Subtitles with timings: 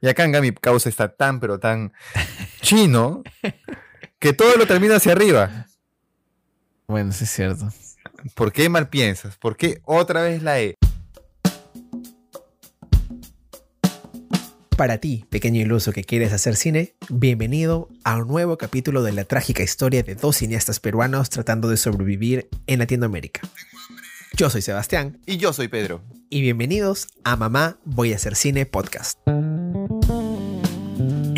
[0.00, 1.92] Y acá en Gami causa está tan, pero tan
[2.60, 3.22] chino
[4.18, 5.66] que todo lo termina hacia arriba.
[6.86, 7.68] Bueno, sí es cierto.
[8.34, 9.36] ¿Por qué mal piensas?
[9.36, 10.74] ¿Por qué otra vez la E?
[14.76, 19.24] Para ti, pequeño iluso que quieres hacer cine, bienvenido a un nuevo capítulo de la
[19.24, 23.40] trágica historia de dos cineastas peruanos tratando de sobrevivir en Latinoamérica.
[24.36, 25.18] Yo soy Sebastián.
[25.24, 26.02] Y yo soy Pedro.
[26.28, 29.18] Y bienvenidos a Mamá Voy a hacer cine podcast.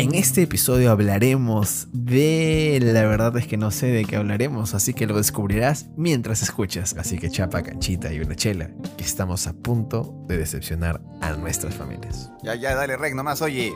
[0.09, 2.79] En este episodio hablaremos de...
[2.81, 6.95] La verdad es que no sé de qué hablaremos, así que lo descubrirás mientras escuchas.
[6.97, 11.75] Así que chapa, canchita y una chela, que estamos a punto de decepcionar a nuestras
[11.75, 12.31] familias.
[12.41, 13.71] Ya, ya, dale rec nomás, oye.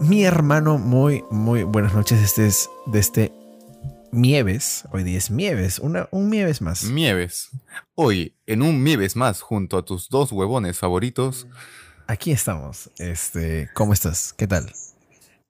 [0.00, 2.20] Mi hermano, muy, muy buenas noches.
[2.20, 3.39] Este es de este
[4.12, 4.84] Mieves.
[4.92, 6.84] Hoy día es Mieves, una, un Mieves más.
[6.84, 7.50] Mieves.
[7.94, 11.46] Hoy, en un Mieves más, junto a tus dos huevones favoritos.
[12.06, 12.90] Aquí estamos.
[12.98, 14.32] Este, ¿cómo estás?
[14.32, 14.72] ¿Qué tal?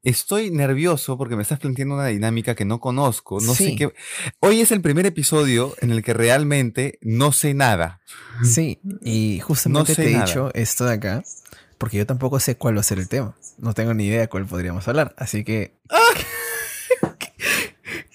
[0.02, 3.40] Estoy nervioso porque me estás planteando una dinámica que no conozco.
[3.40, 3.92] No sé qué.
[4.40, 8.00] Hoy es el primer episodio en el que realmente no sé nada.
[8.42, 11.22] Sí, y justamente No sé te he dicho esto de acá,
[11.78, 13.34] porque yo tampoco sé cuál va a ser el tema.
[13.58, 15.78] No tengo ni idea cuál podríamos hablar, así que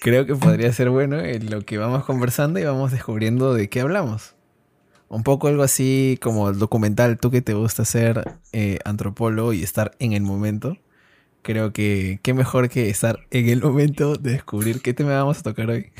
[0.06, 3.80] creo que podría ser bueno en lo que vamos conversando y vamos descubriendo de qué
[3.80, 4.36] hablamos.
[5.08, 9.64] Un poco algo así como el documental, tú que te gusta ser eh, antropólogo y
[9.64, 10.78] estar en el momento.
[11.42, 15.42] Creo que qué mejor que estar en el momento de descubrir qué tema vamos a
[15.42, 15.90] tocar hoy.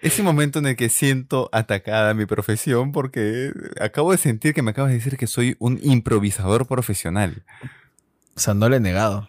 [0.00, 4.70] Ese momento en el que siento atacada mi profesión porque acabo de sentir que me
[4.70, 7.44] acabas de decir que soy un improvisador profesional.
[8.34, 9.28] O sea, no lo he negado.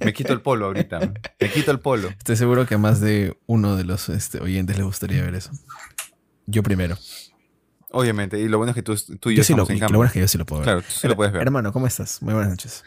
[0.00, 1.12] Me quito el polo ahorita.
[1.40, 2.08] Me quito el polo.
[2.08, 5.50] Estoy seguro que a más de uno de los este, oyentes les gustaría ver eso.
[6.46, 6.96] Yo primero.
[7.90, 8.40] Obviamente.
[8.40, 10.04] Y lo bueno es que tú, tú y yo, Yo sí lo, en lo bueno
[10.06, 10.64] es que yo sí lo puedo ver.
[10.66, 11.42] Claro, tú sí lo puedes ver.
[11.42, 12.20] Hermano, ¿cómo estás?
[12.22, 12.84] Muy buenas noches.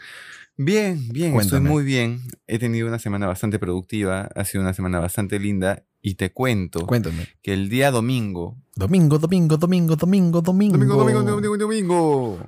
[0.60, 1.58] Bien, bien, Cuéntame.
[1.58, 2.22] estoy muy bien.
[2.48, 6.80] He tenido una semana bastante productiva, ha sido una semana bastante linda y te cuento
[6.86, 7.28] Cuéntame.
[7.42, 10.72] que el día domingo, Domingo, domingo, domingo, domingo, domingo.
[10.76, 12.46] domingo, domingo, domingo, domingo,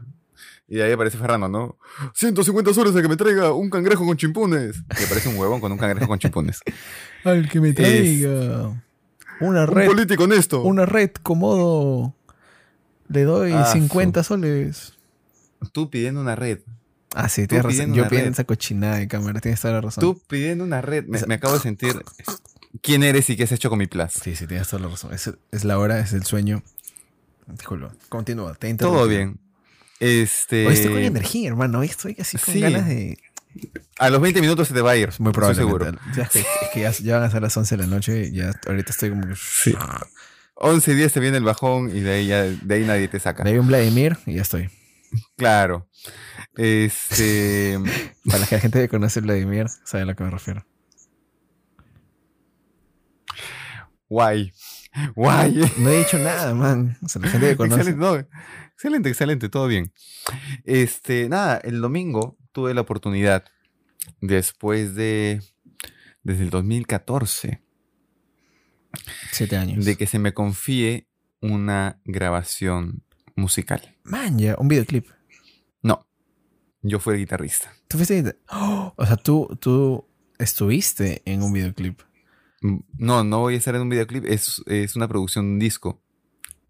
[0.70, 1.76] y ahí aparece Fernando, ¿no?
[2.14, 4.82] 150 soles a que me traiga un cangrejo con chimpunes.
[5.00, 6.60] Y aparece un huevón con un cangrejo con chimpunes.
[7.24, 8.80] Al que me traiga.
[9.40, 9.86] Una Un red.
[9.86, 10.62] político honesto.
[10.62, 12.14] Una red cómodo.
[13.08, 14.94] Le doy Ah, 50 soles.
[15.72, 16.60] Tú pidiendo una red.
[17.14, 17.92] Ah, sí, tienes razón.
[17.92, 18.26] Yo red.
[18.28, 19.40] esa cochinada de cámara.
[19.40, 20.00] Tienes toda la razón.
[20.02, 21.04] Tú pidiendo una red.
[21.06, 22.00] Me, me acabo de sentir
[22.82, 24.12] quién eres y qué has hecho con mi plus.
[24.12, 25.12] Sí, sí, tienes toda la razón.
[25.12, 26.62] Es, es la hora, es el sueño.
[27.48, 27.92] Disculpa.
[28.08, 28.54] Continúa.
[28.54, 29.40] Te Todo bien.
[30.00, 30.66] Este.
[30.66, 31.78] Hoy estoy con energía, hermano.
[31.80, 32.60] Hoy estoy casi con Sí.
[32.60, 33.18] ganas de.
[33.98, 35.10] A los 20 minutos se te va a ir.
[35.18, 35.84] Muy Estoy seguro.
[35.86, 36.16] probablemente.
[36.16, 38.28] Ya, es que, que ya, ya van a ser las 11 de la noche.
[38.28, 39.34] y Ya ahorita estoy como que.
[39.36, 39.74] Sí.
[40.54, 43.44] 11 días te viene el bajón y de ahí, ya, de ahí nadie te saca.
[43.44, 44.70] Me doy un Vladimir y ya estoy.
[45.36, 45.88] Claro.
[46.56, 47.78] Este.
[48.24, 50.64] Para la gente que conoce Vladimir, sabe a lo que me refiero.
[54.08, 54.52] guay.
[55.14, 55.72] Guay.
[55.78, 56.96] No he dicho nada, man.
[57.02, 57.90] O sea, la gente que conoce.
[57.90, 58.26] Excelente, no,
[58.80, 59.92] excelente, excelente, todo bien.
[60.64, 63.44] Este, nada, el domingo tuve la oportunidad,
[64.22, 65.42] después de,
[66.22, 67.62] desde el 2014,
[69.32, 69.84] Siete años.
[69.84, 71.06] de que se me confíe
[71.42, 73.04] una grabación
[73.36, 73.96] musical.
[74.02, 75.06] Man, ya, un videoclip.
[75.82, 76.06] No,
[76.82, 77.72] yo fui el guitarrista.
[77.86, 78.38] Tú fuiste.
[78.50, 78.94] ¡Oh!
[78.96, 80.08] O sea, tú, tú
[80.38, 82.00] estuviste en un videoclip.
[82.62, 85.58] Mm, No, no voy a estar en un videoclip, es, es una producción de un
[85.58, 86.02] disco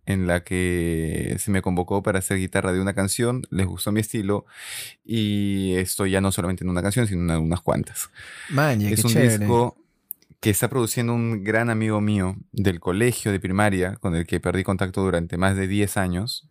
[0.06, 4.00] en la que se me convocó para hacer guitarra de una canción, les gustó mi
[4.00, 4.46] estilo
[5.04, 8.10] y estoy ya no solamente en una canción, sino en unas cuantas.
[8.50, 9.38] Man, ya, es un chévere.
[9.38, 9.76] disco
[10.40, 14.64] que está produciendo un gran amigo mío del colegio de primaria, con el que perdí
[14.64, 16.48] contacto durante más de 10 años,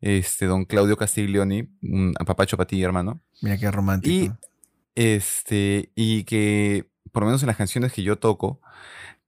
[0.00, 3.20] este don Claudio Castiglioni, un apapacho para ti, hermano.
[3.42, 4.14] Mira qué romántico.
[4.14, 4.48] Y
[4.94, 8.60] este, y que por lo menos en las canciones que yo toco,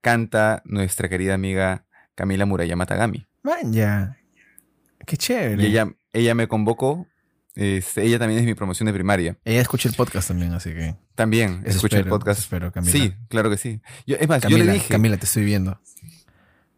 [0.00, 3.26] canta nuestra querida amiga Camila Murayama Tagami.
[3.42, 4.16] Man, ya.
[5.06, 5.62] Qué chévere.
[5.62, 7.06] Y ella, ella me convocó.
[7.56, 9.36] Este, ella también es mi promoción de primaria.
[9.44, 10.96] Ella escucha el podcast también, así que.
[11.14, 12.40] También Eso escucha el podcast.
[12.40, 12.92] espero, Camila.
[12.92, 13.80] Sí, claro que sí.
[14.06, 14.88] Yo, es más, Camila, yo le dije.
[14.88, 15.80] Camila, te estoy viendo.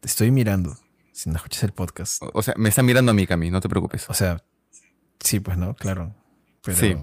[0.00, 0.76] Te estoy mirando.
[1.12, 2.23] Si no escuchas el podcast.
[2.23, 4.08] O o sea, me está mirando a mí, Cami, no te preocupes.
[4.08, 4.43] O sea,
[5.20, 6.15] sí, pues no, claro.
[6.65, 6.97] Pero Sí.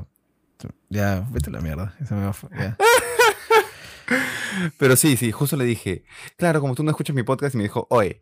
[0.89, 1.95] ya, vete a la mierda.
[2.01, 2.77] Eso me va a- ya.
[4.77, 6.03] Pero sí, sí, justo le dije,
[6.35, 8.17] claro, como tú no escuchas mi podcast, y me dijo, oye,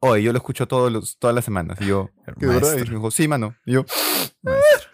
[0.00, 1.78] oye, yo lo escucho todos los, todas las semanas.
[1.80, 2.72] Y yo, ¿qué verdad?
[2.72, 2.86] Y Maestro.
[2.92, 3.54] me dijo, sí, mano.
[3.66, 3.84] Y yo,
[4.42, 4.90] Maestro.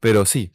[0.00, 0.52] pero sí.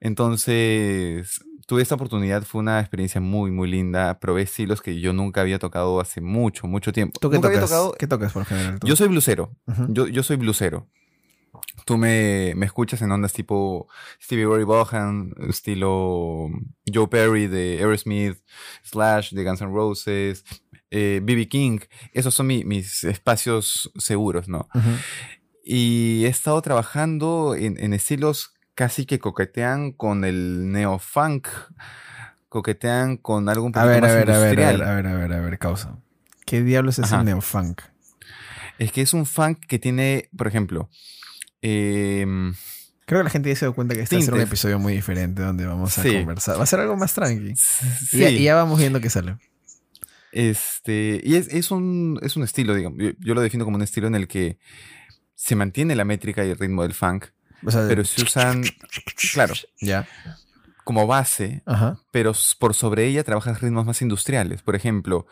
[0.00, 4.18] Entonces, tuve esta oportunidad, fue una experiencia muy, muy linda.
[4.18, 7.18] Probé estilos que yo nunca había tocado hace mucho, mucho tiempo.
[7.20, 7.70] ¿Tú qué Nunca había tocas?
[7.70, 8.78] tocado- ¿Qué tocas por general?
[8.80, 8.86] tú?
[8.86, 9.56] Yo soy blusero.
[9.88, 10.88] Yo, yo soy blusero.
[11.84, 13.88] Tú me, me escuchas en ondas tipo
[14.22, 16.48] Stevie Ray Vaughan, estilo
[16.92, 18.36] Joe Perry de Aerosmith,
[18.82, 20.44] Slash de Guns N' Roses,
[20.90, 21.48] B.B.
[21.48, 21.78] King.
[22.12, 24.68] Esos son mi- mis espacios seguros, ¿no?
[25.64, 31.48] Y he estado trabajando en, en estilos casi que coquetean con el neofunk,
[32.48, 35.06] coquetean con algo un A ver, más a ver, a ver, a ver, a ver,
[35.06, 35.98] a ver, a ver, causa.
[36.46, 37.18] ¿Qué diablos es Ajá.
[37.20, 37.82] el neofunk?
[38.78, 40.88] Es que es un funk que tiene, por ejemplo,
[41.62, 42.54] em,
[43.04, 44.78] Creo que la gente ya se dio cuenta que este va a ser un episodio
[44.78, 46.12] muy diferente donde vamos a Sí.
[46.12, 46.58] conversar.
[46.58, 47.56] Va a ser algo más tranqui.
[47.56, 49.36] sí, Y, ya, y ya vamos viendo qué sale.
[50.38, 52.98] Este, y es, es un, es un estilo, digamos.
[53.00, 54.58] Yo, yo lo defino como un estilo en el que
[55.34, 57.26] se mantiene la métrica y el ritmo del funk,
[57.66, 58.62] O sea, pero se usan,
[59.32, 60.06] claro, ya.
[60.84, 62.00] como base, Ajá.
[62.12, 64.62] pero por sobre ella trabajas ritmos más industriales.
[64.62, 65.26] Por ejemplo,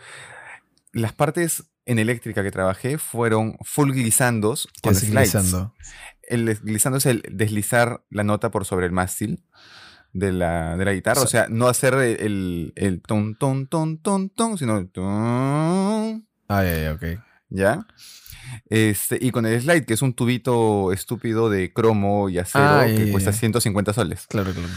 [0.93, 5.15] las partes en eléctrica que trabajé fueron full glisandos ¿Qué con es slides.
[5.33, 5.75] glissando?
[6.23, 9.45] El des- glissando es el deslizar la nota por sobre el mástil
[10.19, 11.21] de la, de la guitarra.
[11.21, 14.89] O O sea, no hacer el, el, el ton, ton, ton, ton, ton, sino el
[14.91, 17.21] ton, Ah, ya, ya, ok.
[17.51, 17.87] ¿Ya?
[18.71, 22.87] Este, y con el slide, que es un tubito estúpido de cromo y acero Ah,
[22.87, 23.37] que cuesta ya.
[23.39, 24.27] 150 soles.
[24.27, 24.69] Claro, claro.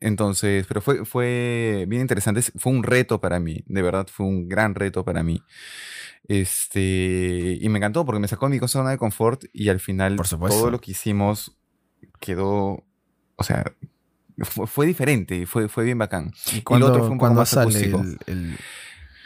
[0.00, 2.42] Entonces, pero fue, fue bien interesante.
[2.56, 3.62] Fue un reto para mí.
[3.66, 5.42] De verdad, fue un gran reto para mí.
[6.26, 10.28] Este, y me encantó porque me sacó mi zona de confort y al final Por
[10.28, 11.56] todo lo que hicimos
[12.20, 12.84] quedó,
[13.36, 13.72] o sea,
[14.42, 16.32] fue, fue diferente, fue, fue bien bacán.
[16.52, 18.00] ¿Y cuándo, otro fue un poco más acústico.
[18.00, 18.56] el, el,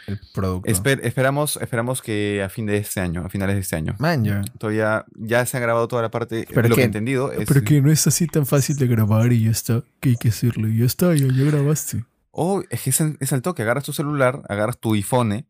[0.07, 0.69] el producto?
[0.69, 3.95] Esper- esperamos, esperamos que a fin de este año, a finales de este año.
[3.99, 4.41] Man, ya.
[4.57, 6.45] Todavía ya se ha grabado toda la parte.
[6.53, 7.47] Pero lo que- que he entendido es.
[7.47, 9.83] Pero que no es así tan fácil de grabar y ya está.
[9.99, 12.03] Que hay que hacerlo y ya está, ya, ya grabaste.
[12.31, 13.61] Oh, es que es, el- es el toque.
[13.61, 15.45] Agarras tu celular, agarras tu iPhone,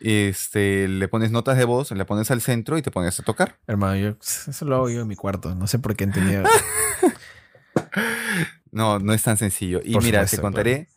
[0.00, 3.58] este, le pones notas de voz, le pones al centro y te pones a tocar.
[3.66, 5.54] Hermano, yo eso lo hago yo en mi cuarto.
[5.54, 6.42] No sé por qué tenía.
[8.72, 9.80] No, no es tan sencillo.
[9.84, 10.88] Y Por mira, supuesto, te contaré,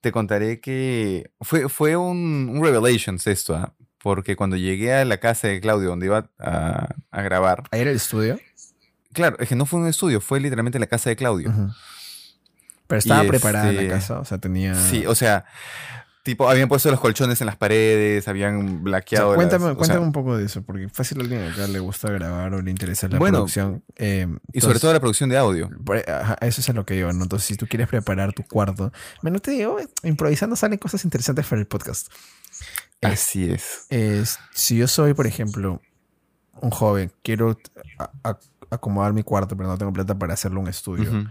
[0.00, 3.74] te contaré que fue, fue un, un revelations esto, ¿ah?
[4.02, 7.90] Porque cuando llegué a la casa de Claudio, donde iba a, a grabar, ¿Ahí era
[7.90, 8.38] el estudio?
[9.12, 11.52] claro, es que no fue un estudio, fue literalmente la casa de Claudio.
[12.86, 14.74] Pero estaba Y preparada la este- casa, o sea, tenía.
[14.74, 15.44] Sí, o sea,
[16.22, 19.34] tipo, habían puesto los colchones en las paredes, habían O sea, blaqueado.
[19.34, 21.78] cuéntame, las- o cuéntame sea, un poco de eso, porque fácil a alguien acá le
[21.80, 23.82] gusta grabar o le interesa la Bueno, producción.
[23.96, 25.70] eh, y sobre todo la producción de audio.
[26.08, 27.22] ajá, eso es a lo que iba, ¿no?
[27.22, 31.46] Entonces, si tú quieres preparar tu cuarto, bueno, te digo, eh, improvisando salen cosas interesantes
[31.46, 32.08] para el podcast.
[33.02, 33.86] Así es.
[33.88, 35.80] es, si yo soy, por ejemplo,
[36.60, 37.56] un joven, quiero
[38.70, 41.10] acomodar mi cuarto, pero no tengo plata para hacerlo un estudio.
[41.10, 41.28] Ujú.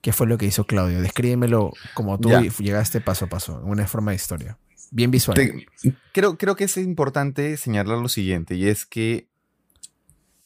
[0.00, 1.00] ¿Qué fue lo que hizo Claudio?
[1.02, 2.40] Descríbemelo como tú Ya.
[2.42, 4.58] llegaste paso a paso, en una forma de historia.
[4.90, 5.36] Bien visual.
[5.36, 5.66] Te-
[6.12, 9.28] creo, creo que es importante señalar lo siguiente, y es que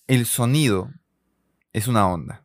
[0.06, 0.90] el sonido
[1.72, 2.44] es una onda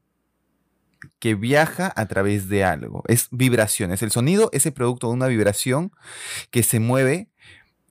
[1.20, 3.04] que viaja a través de algo.
[3.08, 4.02] Es vibraciones.
[4.02, 5.92] El sonido es el producto de una vibración
[6.52, 7.30] que se mueve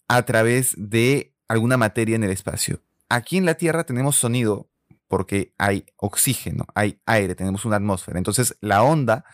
[0.08, 2.82] a través de alguna materia en el espacio.
[3.08, 4.68] Aquí en la Tierra tenemos sonido
[5.08, 8.19] porque hay oxígeno, hay aire, tenemos una atmósfera.
[8.19, 9.25] Entonces la onda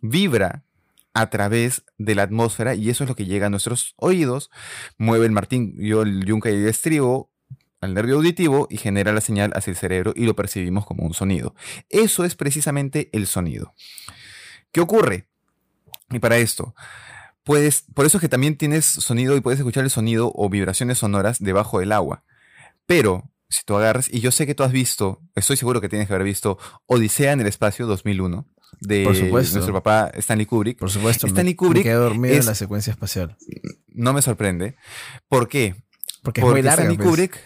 [0.00, 0.64] vibra
[1.12, 4.50] a través de la atmósfera y eso es lo que llega a nuestros oídos,
[4.96, 7.30] mueve el martillo, el yunque y el estribo
[7.80, 11.14] al nervio auditivo y genera la señal hacia el cerebro y lo percibimos como un
[11.14, 11.54] sonido.
[11.88, 13.74] Eso es precisamente el sonido.
[14.72, 15.28] ¿Qué ocurre?
[16.10, 16.74] Y para esto,
[17.42, 20.98] puedes, por eso es que también tienes sonido y puedes escuchar el sonido o vibraciones
[20.98, 22.24] sonoras debajo del agua.
[22.86, 26.06] Pero si tú agarras, y yo sé que tú has visto, estoy seguro que tienes
[26.08, 28.46] que haber visto Odisea en el espacio 2001
[28.80, 29.54] de Por supuesto.
[29.56, 30.78] nuestro papá Stanley Kubrick.
[30.78, 33.36] Por supuesto, me- Stanley me, Kubrick quedé dormido en la secuencia espacial.
[33.88, 34.76] No me sorprende.
[35.28, 35.76] ¿Por qué?
[36.22, 36.82] Porque es Porque muy larga.
[36.82, 37.08] Stanley pues.
[37.08, 37.40] Kubrick.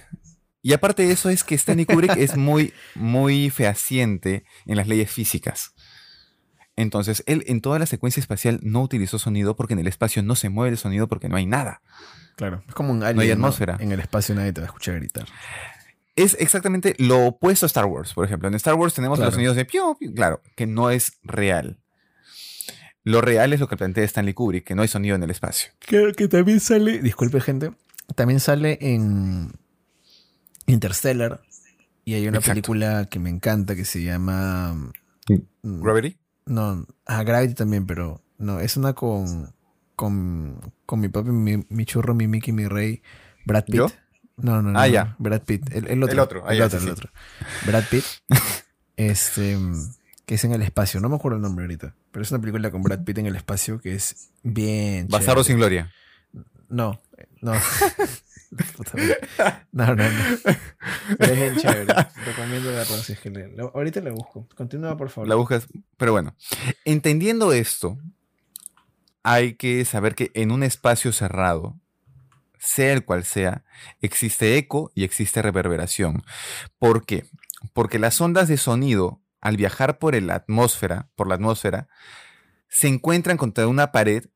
[0.64, 5.10] Y aparte de eso es que Stanley Kubrick es muy, muy fehaciente en las leyes
[5.10, 5.72] físicas.
[6.76, 10.34] Entonces, él en toda la secuencia espacial no utilizó sonido porque en el espacio no
[10.36, 11.82] se mueve el sonido porque no hay nada.
[12.36, 13.20] Claro, es como un alien.
[13.20, 13.34] hay ¿no?
[13.34, 13.76] atmósfera.
[13.78, 15.26] En el espacio nadie te va a escuchar gritar.
[16.16, 18.48] Es exactamente lo opuesto a Star Wars, por ejemplo.
[18.48, 19.28] En Star Wars tenemos Claro.
[19.28, 21.78] los sonidos de piu, piu, claro, que no es real.
[23.04, 25.72] Lo real es lo que plantea Stanley Kubrick, que no hay sonido en el espacio.
[25.80, 27.00] Claro que también sale.
[27.00, 27.72] Disculpe, gente.
[28.14, 29.52] También sale en
[30.66, 31.40] Interstellar.
[32.04, 32.52] Y hay una Exacto.
[32.54, 34.74] película que me encanta que se llama.
[35.28, 36.18] mm, ¿Gravity?
[36.46, 39.54] No, a Gravity también, pero no, es una con
[39.94, 43.02] con, con mi papi, mi, mi churro, mi Mickey, mi rey,
[43.46, 43.74] Brad Pitt.
[43.76, 43.86] ¿Yo?
[44.36, 44.78] No, no, no.
[44.78, 45.14] Ah, no, ya.
[45.18, 45.72] Brad Pitt.
[45.74, 46.12] El, el otro.
[46.14, 47.00] El otro, ah, el ya, otro, sí, el sí.
[47.00, 47.10] otro.
[47.66, 48.04] Brad Pitt.
[48.96, 49.58] este.
[50.26, 51.00] que es en el espacio.
[51.00, 53.36] No me acuerdo el nombre ahorita, pero es una película con Brad Pitt en el
[53.36, 55.08] espacio que es bien.
[55.08, 55.92] Bastardo sin gloria.
[56.68, 57.00] No,
[57.40, 57.52] no.
[59.72, 60.10] No, no, no.
[61.18, 61.94] Pero es bien chévere.
[62.26, 64.46] Recomiendo verlo si es que le- Ahorita la busco.
[64.54, 65.26] Continúa, por favor.
[65.26, 65.66] La buscas.
[65.96, 66.34] Pero bueno,
[66.84, 67.98] entendiendo esto,
[69.22, 71.78] hay que saber que en un espacio cerrado,
[72.62, 73.64] sea el cual sea,
[74.00, 76.22] existe eco y existe reverberación.
[76.78, 77.26] ¿Por qué?
[77.72, 81.88] Porque las ondas de sonido, al viajar por la atmósfera, por la atmósfera,
[82.68, 84.26] se encuentran contra una pared,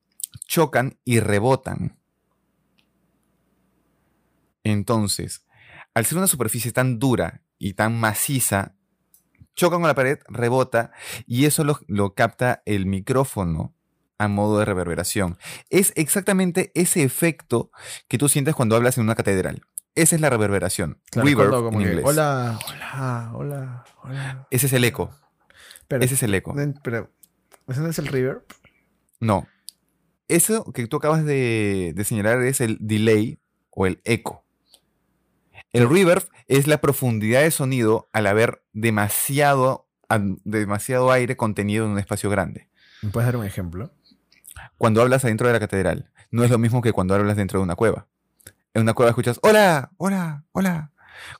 [0.45, 1.97] chocan y rebotan.
[4.65, 5.45] Entonces,
[5.93, 8.75] al ser una superficie tan dura y tan maciza,
[9.55, 10.91] chocan con la pared, rebota
[11.25, 13.76] y eso lo, lo capta el micrófono
[14.17, 15.37] a modo de reverberación.
[15.69, 17.71] Es exactamente ese efecto
[18.07, 19.61] que tú sientes cuando hablas en una catedral.
[19.95, 20.99] Esa es la reverberación.
[21.09, 22.05] Claro, Reverb como en que, inglés.
[22.05, 24.47] hola, hola, hola, hola.
[24.51, 25.11] Ese es el eco.
[25.87, 26.53] Pero, Ese es el eco.
[26.83, 27.09] pero,
[27.67, 28.43] ¿ese no es el reverb?
[29.19, 29.47] No.
[30.27, 33.39] Eso que tú acabas de, de señalar es el delay
[33.71, 34.43] o el eco.
[35.71, 39.87] El reverb es la profundidad de sonido al haber demasiado,
[40.43, 42.69] demasiado aire contenido en un espacio grande.
[43.01, 43.91] ¿Me puedes dar un ejemplo?
[44.77, 47.63] Cuando hablas adentro de la catedral, no es lo mismo que cuando hablas dentro de
[47.63, 48.07] una cueva.
[48.73, 50.91] En una cueva escuchas, hola, hola, hola.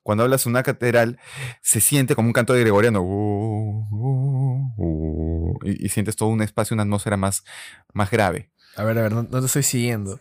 [0.03, 1.19] Cuando hablas en una catedral,
[1.61, 3.01] se siente como un canto de gregoriano.
[3.01, 7.43] "Uh, uh, uh", y, y sientes todo un espacio, una atmósfera más,
[7.93, 8.49] más grave.
[8.75, 10.19] A ver, a ver, no, no te estoy siguiendo.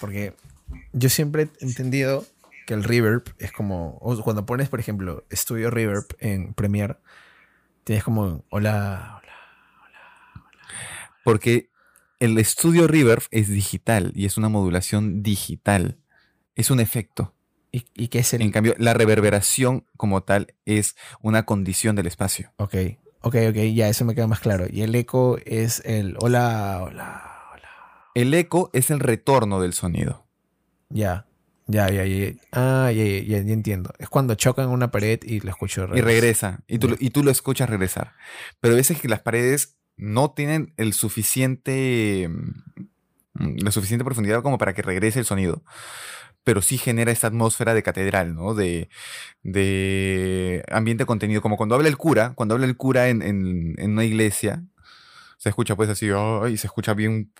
[0.00, 0.34] Porque
[0.92, 2.26] yo siempre he entendido
[2.66, 3.98] que el reverb es como.
[4.24, 6.96] cuando pones, por ejemplo, Studio Reverb en Premiere,
[7.84, 8.44] tienes como.
[8.50, 10.42] Hola, hola.
[11.24, 11.70] Porque
[12.18, 15.98] el estudio reverb es digital y es una modulación digital.
[16.54, 17.34] Es un efecto.
[17.72, 18.42] ¿Y, y qué es el.?
[18.42, 22.52] En cambio, la reverberación como tal es una condición del espacio.
[22.56, 22.74] Ok,
[23.20, 24.66] ok, ok, ya, eso me queda más claro.
[24.70, 26.16] Y el eco es el.
[26.20, 27.70] Hola, hola, hola.
[28.14, 30.26] El eco es el retorno del sonido.
[30.88, 31.26] Ya,
[31.66, 32.32] ya, ya, ya.
[32.52, 33.92] Ah, ya, ya, ya, ya entiendo.
[33.98, 36.60] Es cuando chocan una pared y lo escucho de Y regresa.
[36.66, 38.14] Y tú, y tú lo escuchas regresar.
[38.60, 42.28] Pero a veces que las paredes no tienen el suficiente.
[43.34, 45.62] mm, La suficiente profundidad como para que regrese el sonido.
[46.44, 48.54] Pero sí genera esta atmósfera de catedral, ¿no?
[48.54, 48.88] De,
[49.42, 51.42] de ambiente contenido.
[51.42, 54.62] Como cuando habla el cura, cuando habla el cura en, en- en una iglesia,
[55.46, 56.06] se escucha pues así,
[56.50, 57.30] y se escucha bien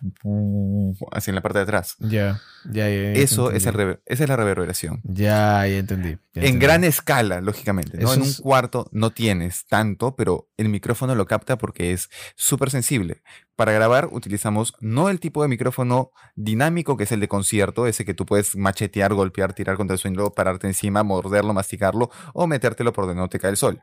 [1.11, 1.97] así en la parte de atrás.
[1.99, 3.13] Ya, ya, ya.
[3.15, 5.01] Eso es el rever- esa es la reverberación.
[5.03, 6.11] Ya, ya entendí.
[6.11, 6.59] ya En entendí.
[6.65, 7.99] gran escala, lógicamente.
[7.99, 8.13] ¿no?
[8.15, 13.23] En un cuarto no tienes tanto, pero el micrófono lo capta porque es súper sensible.
[13.57, 18.05] Para grabar utilizamos no el tipo de micrófono dinámico que es el de concierto, ese
[18.05, 22.93] que tú puedes machetear, golpear, tirar contra el suelo, pararte encima, morderlo, masticarlo o metértelo
[22.93, 23.81] por donde no te cae el sol.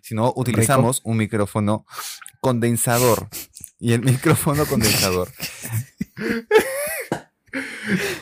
[0.00, 1.84] Sino utilizamos un micrófono
[2.40, 3.28] condensador.
[3.78, 5.30] Y el micrófono condensador.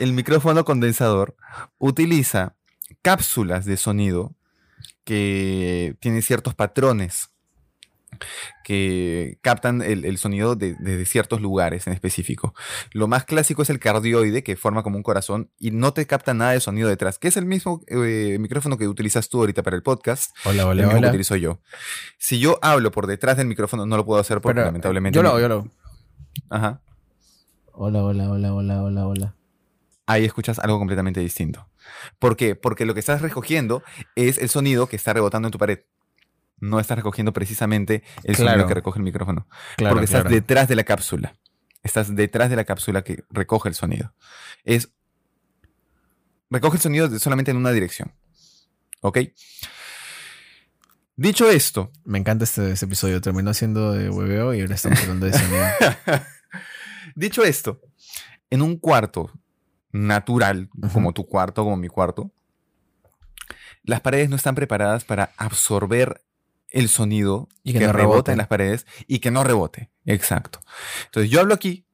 [0.01, 1.37] el micrófono condensador
[1.79, 2.57] utiliza
[3.03, 4.35] cápsulas de sonido
[5.05, 7.31] que tienen ciertos patrones
[8.65, 12.55] que captan el, el sonido de, de ciertos lugares en específico.
[12.93, 16.35] Lo más clásico es el cardioide, que forma como un corazón y no te capta
[16.35, 19.77] nada de sonido detrás, que es el mismo eh, micrófono que utilizas tú ahorita para
[19.77, 21.09] el podcast, Hola, el hola, mismo que hola.
[21.09, 21.61] utilizo yo.
[22.19, 25.17] Si yo hablo por detrás del micrófono, no lo puedo hacer porque Pero, lamentablemente...
[25.17, 25.69] Yo lo hago, yo lo hago.
[26.51, 26.81] Ajá.
[27.73, 29.35] Hola, hola, hola, hola, hola, hola.
[30.07, 31.69] ahí escuchas algo completamente distinto.
[32.19, 32.55] ¿Por qué?
[32.55, 33.83] Porque lo que estás recogiendo
[34.17, 35.81] es el sonido que está rebotando en tu pared.
[36.65, 38.53] No estás recogiendo precisamente el Claro.
[38.53, 39.47] sonido que recoge el micrófono.
[39.77, 41.37] Claro, porque estás detrás de la cápsula.
[41.83, 44.15] Estás detrás de la cápsula que recoge el sonido.
[44.65, 44.89] Es.
[46.49, 48.13] Recoge el sonido solamente en una dirección.
[49.01, 49.19] ¿Ok?
[51.17, 53.21] Dicho esto, Me encanta este, este episodio.
[53.21, 55.65] Terminó siendo de hueveo y ahora estamos hablando de sonido.
[57.15, 57.81] dicho esto,
[58.51, 59.31] en un cuarto
[59.93, 62.33] natural, como tu cuarto, como mi cuarto,
[63.83, 66.23] las paredes no están preparadas para absorber
[66.75, 68.33] el sonido Y que, que no rebota rebote.
[68.33, 69.91] en las paredes y que no rebote.
[70.05, 70.61] Exacto.
[71.07, 71.87] Entonces yo hablo aquí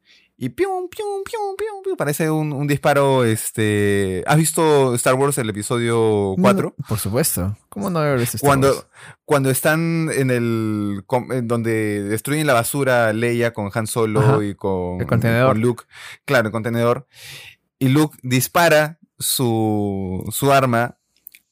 [0.43, 3.25] y pium, pium, pium, pium, pium, parece un, un disparo.
[3.27, 6.75] Este, ¿Has visto Star Wars el episodio 4?
[6.79, 7.55] No, por supuesto.
[7.69, 8.87] ¿Cómo no haber visto Star Cuando, Wars?
[9.27, 11.05] cuando están en el.
[11.33, 14.43] en donde destruyen la basura Leia con Han Solo Ajá.
[14.43, 15.49] y con, El contenedor.
[15.53, 15.85] con Luke.
[16.25, 17.07] Claro, el contenedor.
[17.79, 20.97] Y Luke dispara su, su arma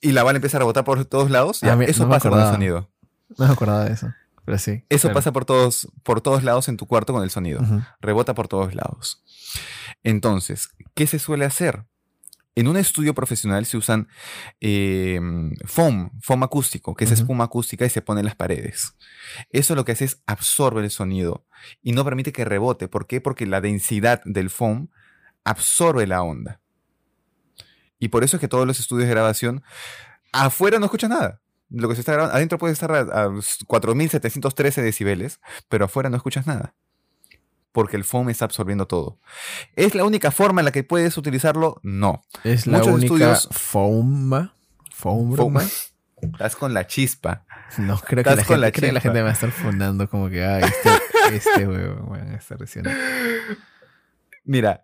[0.00, 1.62] y la bala empieza a rebotar por todos lados.
[1.62, 2.88] Ah, Ya, mi- eso no pasa con el sonido.
[3.36, 4.12] No me acordaba de eso.
[4.44, 4.84] Pero sí.
[4.88, 5.14] Eso claro.
[5.14, 7.60] pasa por todos, por todos lados en tu cuarto con el sonido.
[8.00, 9.22] Rebota por todos lados.
[10.02, 11.84] Entonces, ¿qué se suele hacer?
[12.54, 14.08] En un estudio profesional se usan
[14.60, 15.20] eh,
[15.64, 18.96] foam, foam acústico, que es espuma acústica y se pone en las paredes.
[19.50, 21.44] Eso lo que hace es absorbe el sonido
[21.82, 22.88] y no permite que rebote.
[22.88, 23.20] ¿Por qué?
[23.20, 24.88] Porque la densidad del foam
[25.44, 26.60] absorbe la onda.
[27.98, 29.62] Y por eso es que todos los estudios de grabación,
[30.32, 31.40] afuera no escuchas nada.
[31.70, 36.16] Lo que se está grabando, adentro puede estar a, a 4.713 decibeles, pero afuera no
[36.16, 36.74] escuchas nada.
[37.72, 39.20] Porque el foam está absorbiendo todo.
[39.76, 41.78] ¿Es la única forma en la que puedes utilizarlo?
[41.82, 42.22] No.
[42.42, 44.50] Es la Muchos única estudios- foam.
[44.94, 45.36] Foam.
[45.36, 45.58] Foam.
[46.22, 47.44] Estás con la chispa.
[47.76, 50.28] No, creo que, la gente, la creo que la gente va a estar fundando como
[50.30, 50.90] que, ah, este,
[51.36, 52.90] este huevo, van a estar diciendo.
[54.44, 54.82] Mira,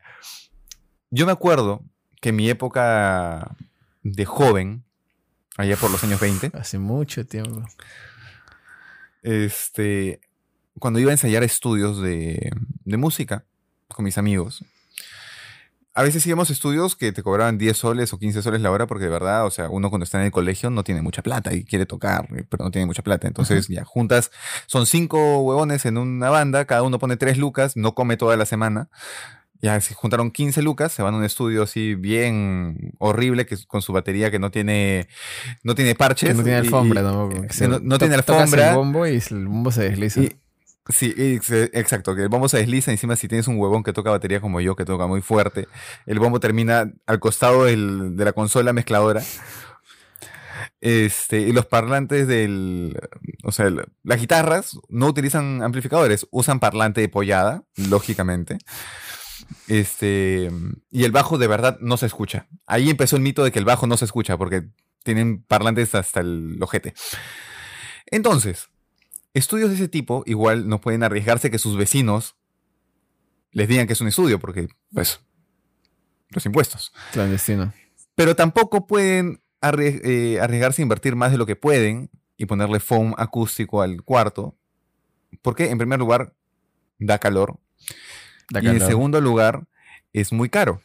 [1.11, 1.83] yo me acuerdo
[2.21, 3.57] que en mi época
[4.03, 4.85] de joven,
[5.57, 7.65] allá por los años 20, Hace mucho tiempo.
[9.23, 10.21] este,
[10.79, 12.51] cuando iba a ensayar estudios de,
[12.85, 13.45] de música
[13.89, 14.65] con mis amigos,
[15.97, 19.05] a veces íbamos estudios que te cobraban 10 soles o 15 soles la hora porque
[19.05, 21.65] de verdad, o sea, uno cuando está en el colegio no tiene mucha plata y
[21.65, 23.29] quiere tocar, pero no tiene mucha plata.
[23.29, 24.33] Entonces ya juntas,
[24.67, 28.45] son cinco huevones en una banda, cada uno pone 3 lucas, no come toda la
[28.45, 28.89] semana.
[29.65, 33.81] Ya se juntaron 15 lucas, se van a un estudio así bien horrible que, con
[33.83, 35.09] su batería que no tiene,
[35.63, 36.29] no tiene parches.
[36.31, 37.41] Que no tiene alfombra y- tampoco.
[37.43, 38.71] que que se- no, no tiene alfombra.
[38.71, 40.21] el bombo y el bombo se desliza.
[40.21, 40.37] Y-
[40.91, 44.41] sí, exacto, que el bombo se desliza encima si tienes un huevón que toca batería
[44.43, 45.67] como yo, que toca muy fuerte,
[46.05, 49.23] el bombo termina al costado del- de la consola mezcladora.
[50.81, 52.99] Este, y los parlantes del,
[53.43, 58.59] o sea, el- las guitarras no utilizan amplificadores, usan parlante de pollada, lógicamente.
[59.69, 60.51] Este,
[60.91, 62.47] y el bajo de verdad no se escucha.
[62.67, 64.69] Ahí empezó el mito de que el bajo no se escucha porque
[65.03, 66.95] tienen parlantes hasta el ojete.
[68.07, 68.69] Entonces,
[69.33, 72.37] estudios de ese tipo igual no pueden arriesgarse que sus vecinos
[73.53, 75.21] les digan que es un estudio porque, pues,
[76.31, 76.93] los impuestos.
[77.13, 77.73] Clandestino.
[78.15, 83.15] Pero tampoco pueden eh, arriesgarse a invertir más de lo que pueden y ponerle foam
[83.17, 84.57] acústico al cuarto.
[85.43, 86.35] Porque, en primer lugar,
[86.99, 87.59] da calor.
[88.51, 89.67] Y en segundo lugar,
[90.13, 90.81] es muy caro.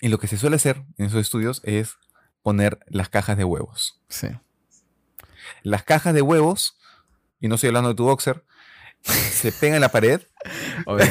[0.00, 1.96] Y lo que se suele hacer en esos estudios es
[2.42, 4.00] poner las cajas de huevos.
[4.08, 4.28] Sí.
[5.62, 6.76] Las cajas de huevos,
[7.40, 8.44] y no estoy hablando de tu boxer,
[9.02, 10.20] se pegan en la pared.
[10.86, 11.04] Oye,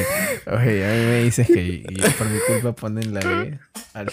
[0.48, 1.84] oye, a mí me dices que
[2.18, 3.20] por mi culpa ponen la
[3.94, 4.12] al-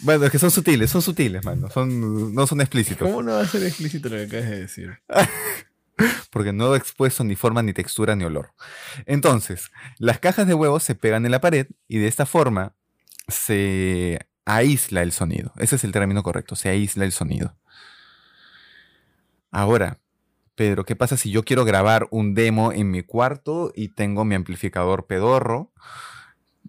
[0.00, 1.68] Bueno, es que son sutiles, son sutiles, mano.
[1.70, 3.06] Son, no son explícitos.
[3.08, 4.98] ¿Cómo no va a ser explícito lo que acabas de decir?
[6.30, 8.52] Porque no he expuesto ni forma, ni textura, ni olor.
[9.06, 12.74] Entonces, las cajas de huevos se pegan en la pared y de esta forma
[13.28, 15.52] se aísla el sonido.
[15.58, 17.56] Ese es el término correcto, se aísla el sonido.
[19.50, 19.98] Ahora,
[20.54, 24.34] Pedro, ¿qué pasa si yo quiero grabar un demo en mi cuarto y tengo mi
[24.34, 25.72] amplificador pedorro?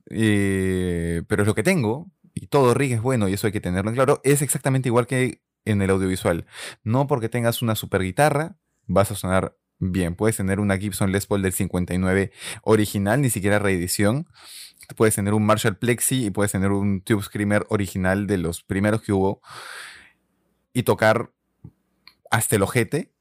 [0.09, 3.61] Eh, pero es lo que tengo y todo rig es bueno y eso hay que
[3.61, 4.21] tenerlo en claro.
[4.23, 6.45] Es exactamente igual que en el audiovisual.
[6.83, 8.57] No porque tengas una super guitarra
[8.89, 10.15] vas a sonar bien.
[10.15, 12.31] Puedes tener una Gibson Les Paul del 59
[12.63, 14.27] original, ni siquiera reedición.
[14.97, 19.01] Puedes tener un Marshall Plexi y puedes tener un Tube Screamer original de los primeros
[19.01, 19.41] que hubo
[20.73, 21.31] y tocar
[22.29, 23.13] hasta el ojete.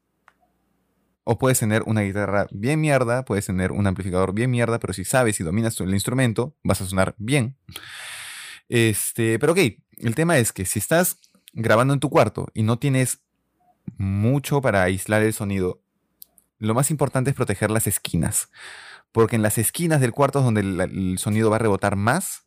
[1.24, 5.04] O puedes tener una guitarra bien mierda, puedes tener un amplificador bien mierda, pero si
[5.04, 7.58] sabes y dominas el instrumento, vas a sonar bien.
[8.70, 9.58] Este, pero ok,
[9.98, 11.18] el tema es que si estás
[11.52, 13.20] grabando en tu cuarto y no tienes
[13.96, 15.80] mucho para aislar el sonido,
[16.58, 18.50] lo más importante es proteger las esquinas.
[19.12, 22.44] Porque en las esquinas del cuarto es donde el, el sonido va a rebotar más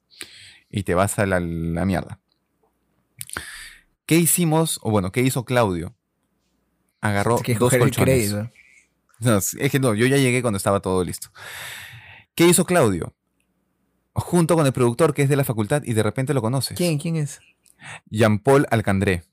[0.69, 2.19] y te vas a la, la mierda.
[4.05, 4.79] ¿Qué hicimos?
[4.83, 5.95] O bueno, ¿qué hizo Claudio?
[6.99, 8.35] Agarró que dos colchones.
[9.19, 11.29] No, es que no, yo ya llegué cuando estaba todo listo.
[12.35, 13.15] ¿Qué hizo Claudio?
[14.13, 16.77] Junto con el productor que es de la facultad y de repente lo conoces.
[16.77, 16.97] ¿Quién?
[16.99, 17.39] ¿Quién es?
[18.09, 19.23] Jean-Paul Alcandré,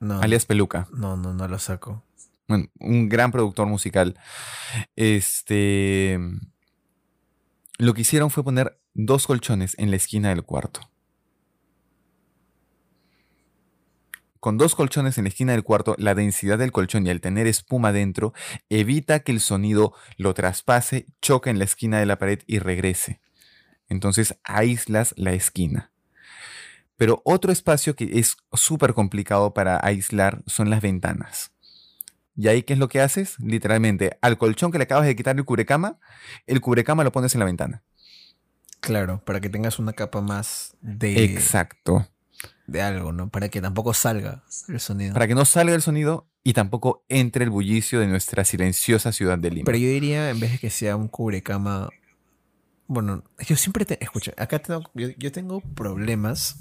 [0.00, 0.20] No.
[0.20, 0.88] alias Peluca.
[0.92, 2.04] No, no, no lo saco.
[2.48, 4.18] Bueno, un gran productor musical.
[4.94, 6.18] Este.
[7.78, 10.80] Lo que hicieron fue poner dos colchones en la esquina del cuarto.
[14.40, 17.48] Con dos colchones en la esquina del cuarto, la densidad del colchón y al tener
[17.48, 18.32] espuma dentro
[18.68, 23.20] evita que el sonido lo traspase, choque en la esquina de la pared y regrese.
[23.88, 25.90] Entonces aíslas la esquina.
[26.96, 31.52] Pero otro espacio que es súper complicado para aislar son las ventanas.
[32.36, 33.38] ¿Y ahí qué es lo que haces?
[33.38, 35.98] Literalmente, al colchón que le acabas de quitar el cubrecama,
[36.46, 37.82] el cubrecama lo pones en la ventana.
[38.80, 42.06] Claro, para que tengas una capa más de, Exacto.
[42.66, 43.30] de algo, ¿no?
[43.30, 45.14] Para que tampoco salga el sonido.
[45.14, 49.38] Para que no salga el sonido y tampoco entre el bullicio de nuestra silenciosa ciudad
[49.38, 49.64] de Lima.
[49.64, 51.88] Pero yo diría, en vez de que sea un cubrecama
[52.88, 54.02] Bueno, yo siempre te.
[54.02, 56.56] Escucha, acá tengo, yo, yo tengo problemas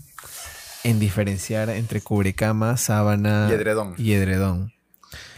[0.84, 3.94] en diferenciar entre cubrecama, sábana Y edredón.
[3.98, 4.74] y edredón.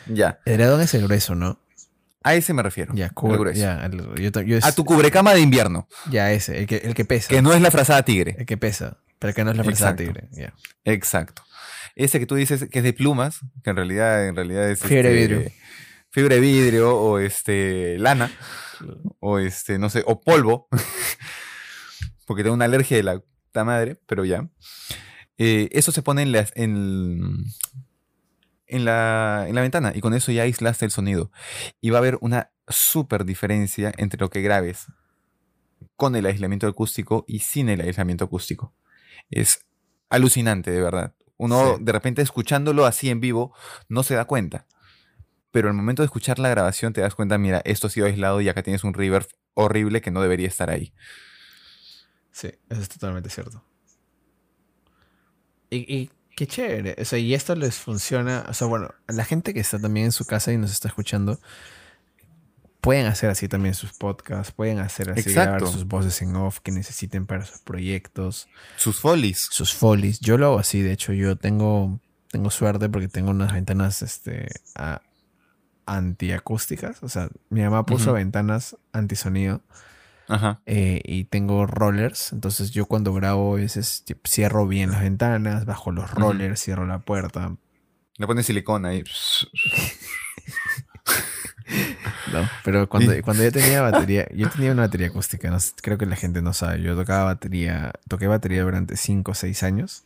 [0.07, 0.39] Ya.
[0.45, 1.59] Edredón es el grueso, ¿no?
[2.23, 2.93] A ese me refiero.
[2.93, 3.59] Ya, cubre, grueso.
[3.59, 6.77] ya, el- yo ta- yo es- A tu cubrecama de invierno, ya ese, el que,
[6.77, 7.29] el que pesa.
[7.29, 8.35] que no es la frazada tigre.
[8.39, 8.97] El que pesa.
[9.19, 10.13] Pero que no es la frazada Exacto.
[10.13, 10.29] tigre.
[10.33, 10.53] Ya.
[10.85, 11.43] Exacto.
[11.95, 15.09] Ese que tú dices que es de plumas, que en realidad, en realidad es Fibra
[15.09, 15.51] de este, vidrio.
[16.09, 18.31] Fibra de vidrio o este lana
[19.19, 20.67] o este no sé, o polvo.
[22.25, 23.21] Porque tengo una alergia de la
[23.63, 24.49] madre, pero ya.
[25.37, 27.45] Eh, eso se pone en las en
[28.69, 31.31] en la, en la ventana y con eso ya aislaste el sonido.
[31.81, 34.87] Y va a haber una súper diferencia entre lo que grabes
[35.95, 38.73] con el aislamiento acústico y sin el aislamiento acústico.
[39.29, 39.65] Es
[40.09, 41.13] alucinante, de verdad.
[41.37, 41.83] Uno Sí.
[41.83, 43.53] de repente escuchándolo así en vivo
[43.89, 44.65] no se da cuenta.
[45.57, 48.41] Pero al momento de escuchar la grabación te das cuenta, mira, esto ha sido aislado
[48.41, 50.93] y acá tienes un reverb horrible que no debería estar ahí.
[52.31, 53.63] Sí, eso es totalmente cierto.
[55.71, 56.95] Y, y qué chévere.
[57.01, 58.45] O sea, y esto les funciona.
[58.47, 60.89] O sea, bueno, a la gente que está también en su casa y nos está
[60.89, 61.39] escuchando,
[62.79, 66.71] pueden hacer así también sus podcasts, pueden hacer así grabar sus voces en off que
[66.71, 69.47] necesiten para sus proyectos, Sus folies.
[69.49, 70.19] sus folies.
[70.19, 74.49] Yo lo hago así, de hecho, yo tengo, tengo suerte porque tengo unas ventanas este,
[74.75, 75.01] a-
[75.87, 77.01] antiacústicas.
[77.01, 79.61] O sea, mi mamá puso ventanas antisonido.
[80.27, 80.59] Ajá.
[80.65, 85.91] Eh, y tengo rollers, entonces yo cuando grabo a veces cierro bien las ventanas, bajo
[85.91, 87.55] los rollers, cierro la puerta.
[88.17, 89.03] Le pones silicona ahí.
[92.33, 92.49] ¿no?
[92.63, 96.15] Pero cuando, cuando yo tenía batería, yo tenía una batería acústica, no creo que la
[96.15, 100.03] gente no sabe, yo tocaba batería, toqué batería durante 5 o 6 años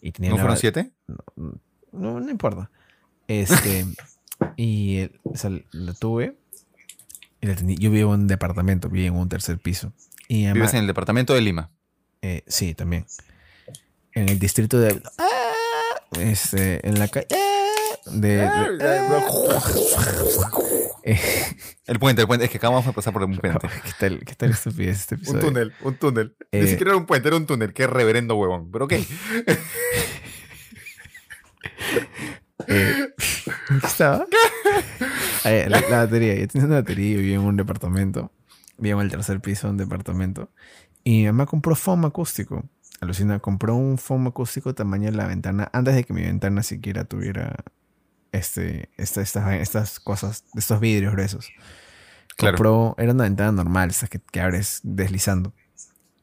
[0.00, 0.90] y tenía ¿No fueron ba- siete?
[1.36, 2.70] No, no importa.
[3.28, 3.86] Este,
[4.56, 6.36] y el- o sea, la tuve
[7.40, 9.92] y la tenía- yo vivo en un departamento, vivo en un tercer piso.
[10.28, 11.70] Y además, Vives en el departamento de Lima.
[12.22, 13.04] Eh, sí, también.
[14.12, 15.02] En el distrito de.
[16.20, 17.26] Este, en la calle.
[18.06, 18.48] De.
[21.04, 21.18] Eh,
[21.86, 22.44] El puente, el puente.
[22.44, 23.68] Es que acabamos de pasar por un puente.
[23.68, 25.40] ¿Qué tal, qué tal estupidez este Un episodio?
[25.40, 26.36] túnel, un túnel.
[26.52, 27.72] Eh, Ni siquiera era un puente, era un túnel.
[27.72, 28.70] Qué reverendo huevón.
[28.70, 28.92] Pero ok.
[32.68, 33.12] Eh, ¿en
[33.80, 34.26] ¿Qué estaba?
[35.44, 36.34] Ya, la, la batería.
[36.34, 38.30] Yo tenía una batería y vivía en un departamento.
[38.78, 40.50] Vivía en el tercer piso de un departamento.
[41.04, 42.64] Y mi mamá compró foam acústico.
[43.00, 47.04] Alucina, compró un foam acústico tamaño de la ventana antes de que mi ventana siquiera
[47.04, 47.56] tuviera
[48.30, 51.50] este, esta- estas, estas cosas, estos vidrios gruesos.
[52.36, 52.56] Claro.
[52.56, 55.52] Compró, era una ventana normal, esas que, que abres deslizando.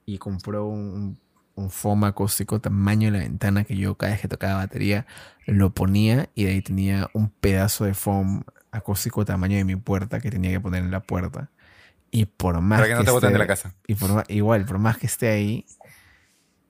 [0.05, 1.19] Y compró un,
[1.59, 5.05] un foam acústico tamaño de la ventana que yo cada vez que tocaba batería
[5.45, 10.19] lo ponía y de ahí tenía un pedazo de foam acústico tamaño de mi puerta
[10.19, 11.49] que tenía que poner en la puerta.
[12.11, 13.73] Y por más Para que no te boten de esté- la casa.
[13.87, 15.65] y por ma- igual, por más que esté ahí,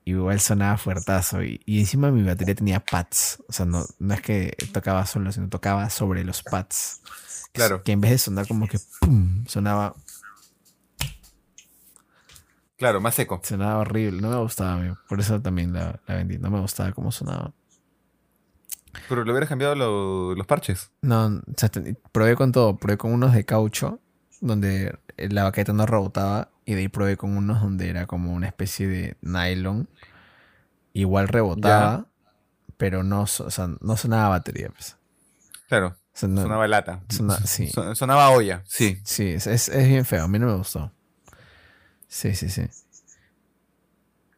[0.04, 1.42] igual sonaba fuertazo.
[1.42, 3.42] Y, y encima mi batería tenía pads.
[3.48, 7.00] O sea, no, no es que tocaba solo, sino tocaba sobre los pads.
[7.52, 7.82] Claro.
[7.82, 9.94] Que en vez de sonar como que pum, sonaba,
[12.80, 13.40] Claro, más seco.
[13.44, 14.20] sonaba horrible.
[14.22, 14.96] No me gustaba, amigo.
[15.08, 16.38] Por eso también la, la vendí.
[16.38, 17.52] No me gustaba cómo sonaba.
[19.08, 20.90] Pero le hubieras cambiado lo- los parches.
[21.02, 21.70] No, o sea,
[22.10, 22.76] probé con todo.
[22.78, 24.00] Probé con unos de caucho,
[24.40, 26.50] donde la baqueta no rebotaba.
[26.64, 29.88] Y de ahí probé con unos donde era como una especie de nylon.
[30.92, 32.06] Igual rebotaba,
[32.78, 34.70] pero no, o sea, no sonaba batería.
[34.70, 34.96] Pues.
[35.68, 35.96] Claro.
[36.22, 37.02] No- Sonaba lata.
[37.10, 37.68] Sona- sí.
[37.68, 38.62] Son- Sonaba olla.
[38.66, 39.00] Sí.
[39.04, 40.24] Sí, es bien feo.
[40.24, 40.90] A mí no me gustó.
[42.10, 42.62] Sí, sí, sí.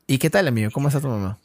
[0.06, 0.70] ¿Y qué tal, amigo?
[0.70, 1.40] ¿Cómo está tu mamá?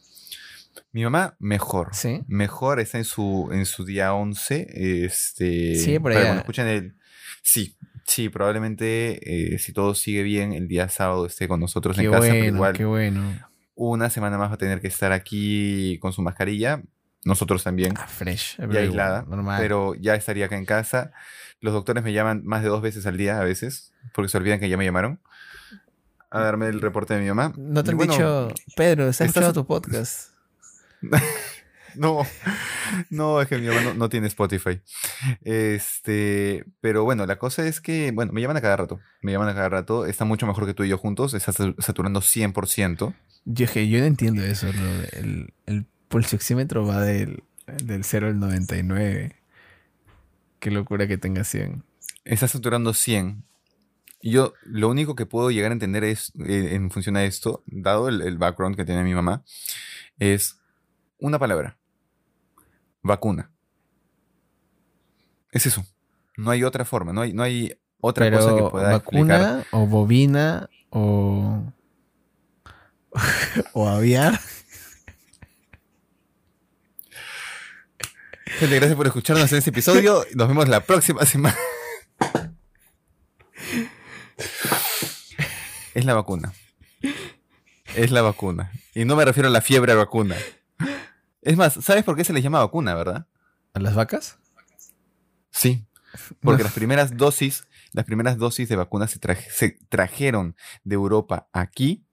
[0.91, 1.91] Mi mamá, mejor.
[1.93, 2.21] ¿Sí?
[2.27, 5.05] Mejor, está en su, en su día 11.
[5.05, 6.23] Este, Sigue por allá.
[6.23, 6.95] cuando escuchan el...
[7.41, 12.03] Sí, sí, probablemente eh, si todo sigue bien, el día sábado esté con nosotros Qué
[12.03, 12.23] en casa.
[12.23, 13.49] pero bueno, igual, qué bueno.
[13.75, 16.83] una semana más va a tener que estar aquí con su mascarilla.
[17.23, 17.93] Nosotros también.
[17.95, 18.57] Ah, fresh.
[18.59, 19.21] y aislada.
[19.21, 19.61] Normal.
[19.61, 21.13] Pero ya estaría acá en casa.
[21.61, 24.59] Los doctores me llaman más de dos veces al día a veces, porque se olvidan
[24.59, 25.21] que ya me llamaron
[26.37, 27.53] a darme el reporte de mi mamá.
[27.57, 30.29] no te han bueno, dicho, Pedro, ¿estás estás- escuchando tu podcast?
[31.95, 32.21] No,
[33.09, 34.79] no, es que mi mamá no, no tiene Spotify.
[35.43, 38.99] Este, pero bueno, la cosa es que, bueno, me llaman a cada rato.
[39.23, 40.05] Me llaman a cada rato.
[40.05, 41.33] Está mucho mejor que tú y yo juntos.
[41.33, 43.15] Está sat- saturando 100%.
[43.45, 44.67] Yo, es que yo no entiendo eso.
[45.13, 47.41] el, el pulsioxímetro va del,
[47.83, 49.35] del 0 al 99.
[50.59, 51.83] Qué locura que tenga 100.
[52.25, 53.43] Está saturando 100.
[54.27, 57.63] Y yo lo único que puedo llegar a entender es, eh, en función a esto,
[57.65, 59.45] dado el, el background que tiene mi mamá,
[60.19, 60.59] es
[61.17, 61.77] una palabra.
[63.01, 63.53] Vacuna.
[65.53, 65.85] Es eso.
[66.35, 67.13] No hay otra forma.
[67.13, 69.39] No hay, no hay otra cosa que pueda explicar.
[69.39, 71.63] vacuna o bovina o
[73.71, 74.37] o aviar.
[78.59, 80.25] Gente, gracias por escucharnos en este episodio.
[80.35, 81.55] Nos vemos la próxima semana.
[85.93, 86.53] Es la vacuna.
[87.95, 88.71] Es la vacuna.
[88.93, 90.35] Y no me refiero a la fiebre vacuna.
[91.41, 93.27] Es más, ¿sabes por qué se les llama vacuna, verdad?
[93.73, 94.37] ¿A las vacas?
[95.51, 95.85] Sí.
[96.41, 101.47] Porque las primeras dosis, las primeras dosis de vacunas se, traje- se trajeron de Europa
[101.53, 102.03] aquí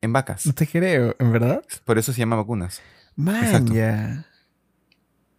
[0.00, 0.46] en vacas.
[0.46, 1.62] No te creo, ¿en verdad?
[1.84, 2.82] Por eso se llama vacunas.
[3.16, 4.24] Man.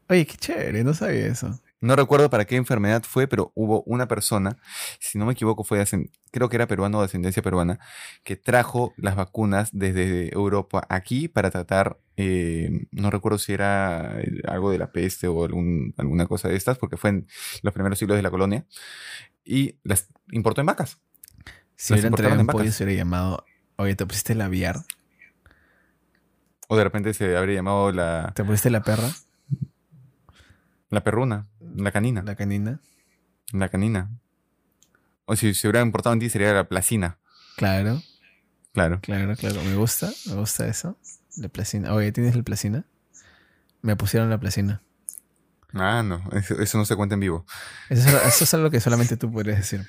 [0.08, 1.60] Oye, qué chévere, no sabía eso.
[1.82, 4.58] No recuerdo para qué enfermedad fue, pero hubo una persona,
[5.00, 5.84] si no me equivoco, fue
[6.32, 7.80] creo que era peruano o de ascendencia peruana,
[8.24, 14.42] que trajo las vacunas desde Europa aquí para tratar, eh, no recuerdo si era eh,
[14.48, 17.28] algo de la peste o algún- alguna cosa de estas, porque fue en
[17.62, 18.66] los primeros siglos de la colonia,
[19.44, 21.00] y las importó en vacas.
[21.76, 23.46] Si Las hubiera en pollo, se hubiera llamado.
[23.76, 24.78] Oye, te pusiste la aviar.
[26.68, 29.10] O de repente se habría llamado la, Te pusiste la perra,
[30.90, 32.80] la perruna, la canina, la, la canina.
[33.72, 34.10] canina.
[35.26, 37.18] O si se hubiera importado en ti sería la placina,
[37.58, 38.02] Claro,
[38.74, 39.00] claro.
[39.02, 39.62] claro, claro.
[39.64, 40.98] Me gusta, me gusta eso.
[41.38, 41.94] La placina.
[41.94, 42.86] Oye, ¿tienes la placina?
[43.82, 44.82] Me pusieron la placina.
[45.74, 47.46] Ah, no, eso, eso no se cuenta en vivo.
[47.90, 49.86] Eso es, eso es algo que solamente tú podrías decir.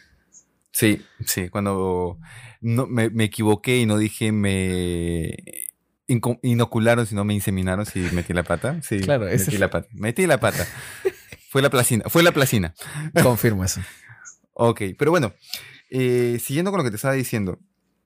[0.73, 2.19] Sí, sí, cuando
[2.61, 5.35] no, me, me equivoqué y no dije me
[6.43, 8.81] inocularon, sino me inseminaron, sí, metí la pata.
[8.83, 9.89] Sí, Claro, metí la pata.
[9.93, 10.67] Metí la pata.
[11.57, 12.75] fue la placina, fue la placina.
[13.23, 13.81] Confirmo eso.
[14.53, 15.33] Ok, pero bueno,
[15.89, 17.59] eh, siguiendo con lo que te estaba diciendo,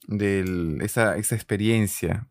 [0.07, 2.29] de esa, esa experiencia,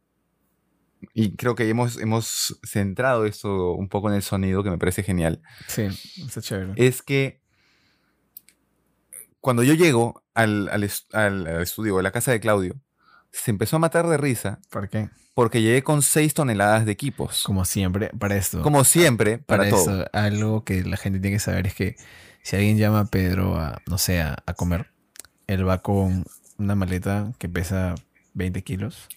[1.13, 5.03] y creo que hemos, hemos centrado esto un poco en el sonido, que me parece
[5.03, 5.87] genial, Sí,
[6.25, 6.71] está chévere.
[6.77, 7.41] es que
[9.41, 12.79] cuando yo llego al, al al estudio, a la casa de Claudio,
[13.31, 15.09] se empezó a matar de risa ¿Por qué?
[15.33, 17.43] porque llegué con 6 toneladas de equipos.
[17.43, 18.61] Como siempre, para esto.
[18.61, 20.01] Como siempre, para, para, todo.
[20.01, 21.95] eso, algo que la gente tiene que saber es que
[22.43, 24.87] si alguien llama a Pedro a, no sé, a, a comer,
[25.47, 26.25] él va con
[26.57, 27.95] una maleta que pesa
[28.33, 29.07] 20 kilos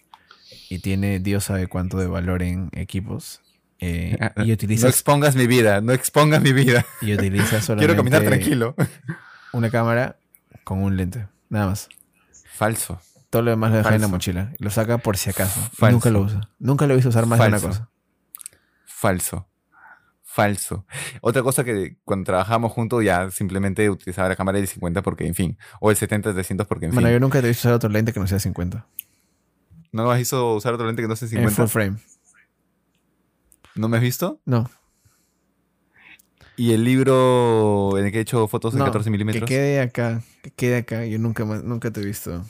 [0.69, 3.41] y tiene Dios sabe cuánto de valor en equipos.
[3.81, 6.87] eh, y No utiliza, expongas mi vida, no expongas mi vida.
[7.01, 8.77] y utiliza solamente Quiero caminar tranquilo.
[9.53, 10.19] una cámara
[10.63, 11.89] con un lente, nada más.
[12.45, 13.01] Falso.
[13.33, 14.53] Todo lo demás lo deja en la mochila.
[14.59, 15.59] Lo saca por si acaso.
[15.73, 15.91] Falso.
[15.93, 16.41] Nunca lo usa.
[16.59, 17.89] Nunca lo he visto usar más de una cosa.
[18.85, 19.49] Falso.
[20.23, 20.85] Falso.
[21.23, 25.35] Otra cosa que cuando trabajábamos juntos ya simplemente utilizaba la cámara del 50 porque, en
[25.35, 27.15] fin, o el 70-300 porque, en Bueno, fin.
[27.15, 28.87] yo nunca te he visto usar otro lente que no sea 50.
[29.93, 31.55] ¿No me has visto usar otro lente que no sea En 50?
[31.57, 31.97] full frame.
[33.77, 34.43] ¿No me has visto?
[34.45, 34.71] No.
[36.57, 39.49] ¿Y el libro en el que he hecho fotos en No, 14 milímetros?
[39.49, 41.07] Que quede acá, que quede acá.
[41.07, 42.45] Yo nunca más, nunca te he visto.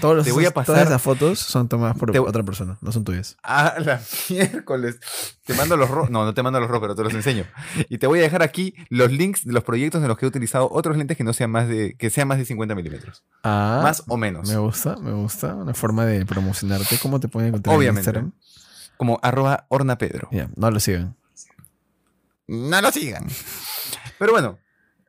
[0.00, 2.90] Todos los, Te voy a Todas esas fotos son tomadas por Te- otra persona, no
[2.90, 3.36] son tuyas.
[3.42, 4.98] Ah, la miércoles.
[5.44, 6.10] Te mando los rojos.
[6.10, 7.44] No, no te mando los rojos, pero te los enseño.
[7.90, 10.28] Y te voy a dejar aquí los links de los proyectos en los que he
[10.28, 13.24] utilizado otros lentes que no sean más de, que sean más de 50 milímetros.
[13.42, 14.48] Ah, más o menos.
[14.48, 15.54] me gusta, me gusta.
[15.54, 16.98] Una forma de promocionarte.
[16.98, 18.10] ¿Cómo te pueden encontrar Obviamente.
[18.10, 18.32] en Instagram?
[18.96, 20.28] Como arroba ornapedro.
[20.32, 21.16] Ya, no lo sigan.
[22.46, 23.26] No lo sigan.
[24.18, 24.58] Pero bueno,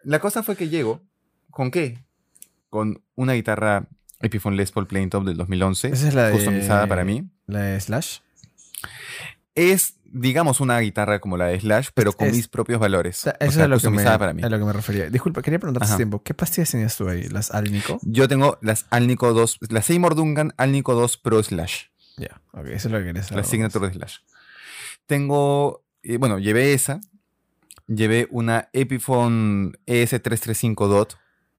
[0.03, 1.01] la cosa fue que llego.
[1.49, 2.03] ¿Con qué?
[2.69, 3.87] Con una guitarra
[4.25, 5.87] Epiphone Les Paul Plain Top del 2011.
[5.89, 6.33] Esa es la de...
[6.33, 7.29] customizada para mí.
[7.47, 8.19] La de Slash.
[9.55, 13.17] Es, digamos, una guitarra como la de Slash, pero con Es- mis propios valores.
[13.19, 14.43] Esa- O Eso sea, es lo, que me, customizada para mí.
[14.43, 15.09] a lo que me refería.
[15.09, 16.21] Disculpa, quería preguntarte hace tiempo.
[16.23, 17.23] ¿Qué pastillas tenías tú ahí?
[17.29, 17.99] ¿Las Alnico?
[18.03, 21.85] Yo tengo las Alnico 2, la Seymour Duncan Alnico 2 Pro Slash,
[22.17, 23.43] Ya, ok, eso es lo que quería saber.
[23.45, 24.17] la Signature de Slash.
[25.05, 26.99] Tengo, eh, bueno, llevé esa,
[27.87, 31.17] llevé una Epiphone E ES335 Dot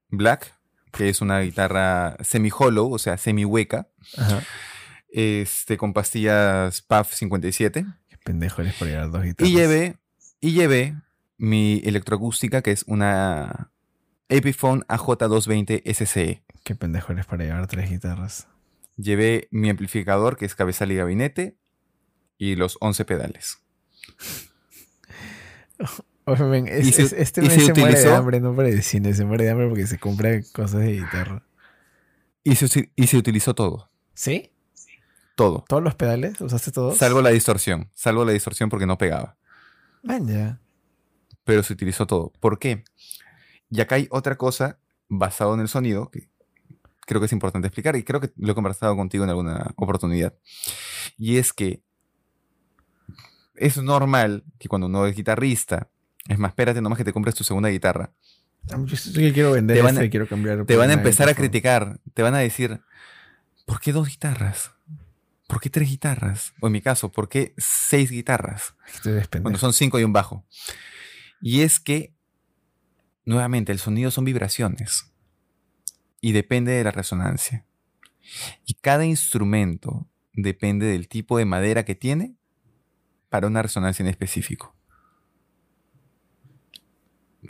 [0.09, 0.53] Black,
[0.91, 3.87] que es una guitarra semi-hollow, o sea, semi-hueca,
[5.09, 7.85] este, con pastillas PAF 57.
[8.09, 9.51] Qué pendejo eres por llevar dos guitarras.
[9.51, 9.97] Y llevé,
[10.39, 10.95] y llevé
[11.37, 13.71] mi electroacústica, que es una
[14.29, 16.43] Epiphone AJ220 SCE.
[16.63, 18.47] Qué pendejo eres para llevar tres guitarras.
[18.97, 21.57] Llevé mi amplificador, que es cabezal y gabinete,
[22.37, 23.61] y los 11 pedales.
[26.27, 28.69] Oye, es- ¿Y se- es- este y men se se, muere de hambre, no para
[28.69, 31.43] el cine, se muere de hambre porque se compra cosas de guitarra.
[32.43, 33.89] Y se, y se utilizó todo.
[34.13, 34.51] ¿Sí?
[35.35, 35.63] Todo.
[35.67, 36.39] ¿Todos los pedales?
[36.41, 36.97] ¿Usaste todos?
[36.97, 37.89] Salvo la distorsión.
[37.93, 39.37] Salvo la distorsión porque no pegaba.
[40.03, 40.59] Man, ya.
[41.43, 42.33] Pero se utilizó todo.
[42.39, 42.83] ¿Por qué?
[43.69, 46.29] Y acá hay otra cosa basado en el sonido que
[47.05, 50.33] creo que es importante explicar y creo que lo he conversado contigo en alguna oportunidad.
[51.17, 51.81] Y es que
[53.55, 55.89] es normal que cuando uno es guitarrista,
[56.29, 58.11] es más, espérate nomás que te compres tu segunda guitarra,
[58.69, 60.65] Yo quiero vender Te van a- quiero cambiar.
[60.65, 62.81] Te van a empezar a criticar, te van a decir,
[63.65, 64.71] ¿por qué dos guitarras?
[65.47, 66.53] ¿Por qué tres guitarras?
[66.59, 68.75] O en mi caso, ¿por qué seis guitarras?
[69.43, 70.45] Cuando son cinco y un bajo.
[71.41, 72.13] Y es que,
[73.23, 75.13] nuevamente, el sonido son vibraciones.
[76.19, 77.65] Y depende de la resonancia.
[78.65, 82.35] Y cada instrumento depende del tipo de madera que tiene
[83.29, 84.75] para una resonancia en específico.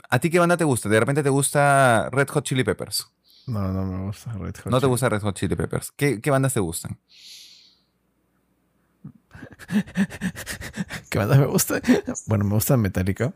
[0.08, 0.88] ¿A ti qué banda te gusta?
[0.88, 3.08] De repente te gusta Red Hot Chili Peppers.
[3.46, 5.92] No, no me gusta Red Hot No te gusta Red Hot Chili Peppers.
[5.92, 6.98] ¿Qué, qué bandas te gustan?
[11.10, 11.80] ¿Qué bandas me gusta?
[12.26, 13.32] Bueno, me gusta Metallica.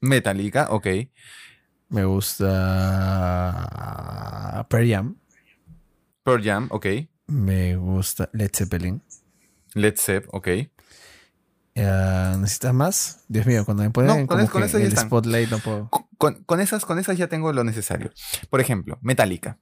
[0.00, 0.86] Metallica, ok.
[1.88, 2.48] Me gusta
[4.68, 5.16] Pearl Jam.
[6.24, 6.86] Pearl Jam, ok.
[7.26, 9.02] Me gusta Led Zeppelin.
[9.74, 10.48] Led Zepp, ok.
[11.74, 13.24] Eh, ¿Necesitas más?
[13.28, 15.06] Dios mío, cuando me ponen No, con es- con que eso ya el están.
[15.06, 15.88] spotlight no puedo.
[16.18, 18.12] Con, con esas, con esas ya tengo lo necesario.
[18.50, 19.58] Por ejemplo, Metallica.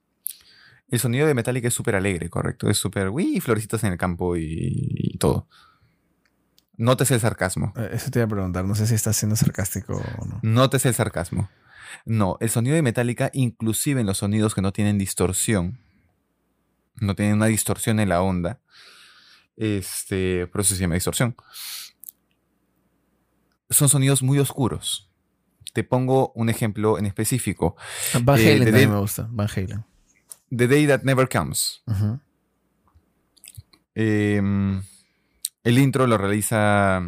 [0.88, 2.68] El sonido de Metallica es súper alegre, correcto.
[2.68, 5.46] Es súper, uy, florecitas en el campo y, y todo.
[6.77, 7.73] Notes el sarcasmo.
[7.77, 8.64] Eh, Eso te iba a preguntar.
[8.64, 10.40] No sé si estás siendo sarcástico o no.
[10.42, 11.49] Notes el sarcasmo.
[12.05, 15.79] No, el sonido de Metallica, inclusive en los sonidos que no tienen distorsión,
[17.01, 18.59] no tienen una distorsión en la onda,
[19.57, 21.35] este, por eso se llama distorsión,
[23.71, 25.11] son sonidos muy oscuros.
[25.73, 27.77] Te pongo un ejemplo en específico.
[28.23, 29.29] Van Eh, Halen de- me gusta.
[29.31, 29.85] Van Halen.
[30.55, 31.83] The Day That Never Comes.
[33.95, 34.83] Em,
[35.65, 37.01] el intro lo realiza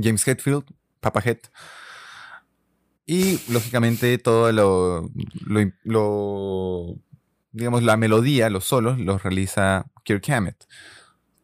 [0.00, 0.64] James Hetfield,
[1.00, 1.38] Papa Head.
[3.06, 5.10] Y lógicamente todo lo,
[5.44, 6.96] lo- lo-
[7.52, 10.64] digamos, la melodía, los solos, los realiza Kirk Hammett.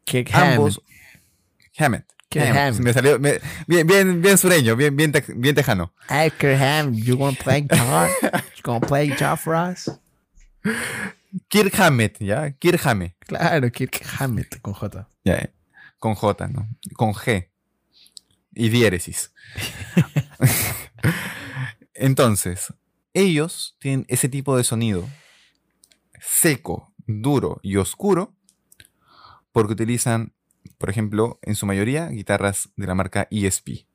[0.05, 0.81] Kirk Ambos.
[0.81, 1.23] Hammett.
[1.59, 2.07] Kirk Hammett.
[2.35, 2.79] Hammett.
[2.81, 5.93] Me salió me- bien, bien, bien sureño, bien, bien, tex- bien tejano.
[6.09, 8.11] Hammett, you wanna play guitar?
[8.23, 9.91] You gonna play guitar for us?
[11.49, 12.51] Kirk Hammett, ¿ya?
[12.53, 13.14] Kirk Hammett.
[13.21, 15.09] Claro, Kirk Hammett con J.
[15.25, 15.53] Ya, eh,
[15.99, 16.69] con J, ¿no?
[16.95, 17.49] Con G.
[18.55, 19.33] Y diéresis.
[21.95, 22.73] Entonces,
[23.14, 25.09] ellos tienen ese tipo de sonido
[26.21, 28.35] seco, duro y oscuro
[29.53, 30.33] porque utilizan,
[30.79, 33.87] por ejemplo, en su mayoría, guitarras de la marca ESP.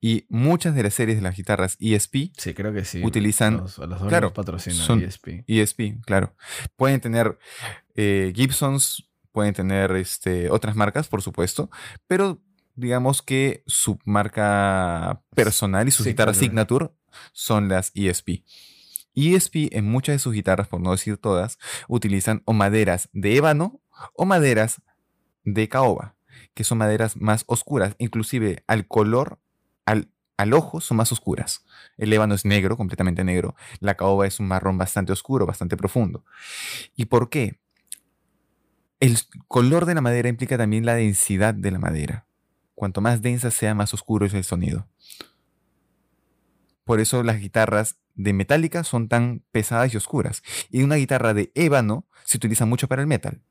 [0.00, 3.02] Y muchas de las series de las guitarras ESP, Sí, creo que sí.
[3.02, 5.44] Utilizan- Los, los claro, los patrocina son- ESP.
[5.48, 6.34] ESP, claro.
[6.76, 7.38] Pueden tener
[7.94, 11.70] eh, Gibsons, pueden tener este, otras marcas, por supuesto,
[12.06, 12.40] pero
[12.74, 16.46] digamos que su marca personal y Sí, guitarras claro.
[16.46, 16.90] signature
[17.32, 18.44] son las ESP.
[19.14, 23.80] ESP en muchas de sus guitarras, por no decir todas, utilizan o maderas de ébano
[24.14, 24.82] o maderas
[25.44, 26.16] de caoba,
[26.54, 29.38] que son maderas más oscuras, inclusive al color,
[29.84, 31.64] al, al ojo son más oscuras.
[31.96, 33.54] El ébano es negro, completamente negro.
[33.80, 36.24] La caoba es un marrón bastante oscuro, bastante profundo.
[36.94, 37.58] ¿Y por qué?
[39.00, 42.26] El color de la madera implica también la densidad de la madera.
[42.74, 44.88] Cuanto más densa sea, más oscuro es el sonido.
[46.84, 50.42] Por eso las guitarras de metálica son tan pesadas y oscuras.
[50.70, 53.42] Y una guitarra de ébano se utiliza mucho para el metal.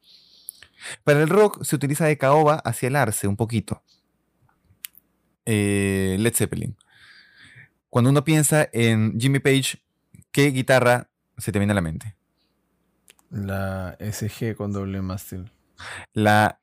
[1.03, 3.81] Para el rock se utiliza de caoba hacia el arce un poquito.
[5.45, 6.75] Eh, Led Zeppelin.
[7.89, 9.81] Cuando uno piensa en Jimmy Page,
[10.31, 12.15] ¿qué guitarra se te viene a la mente?
[13.29, 15.51] La SG con doble mástil.
[16.13, 16.59] La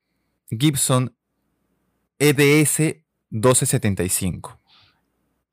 [0.51, 1.15] Gibson
[2.19, 2.97] EDS
[3.31, 4.59] 1275.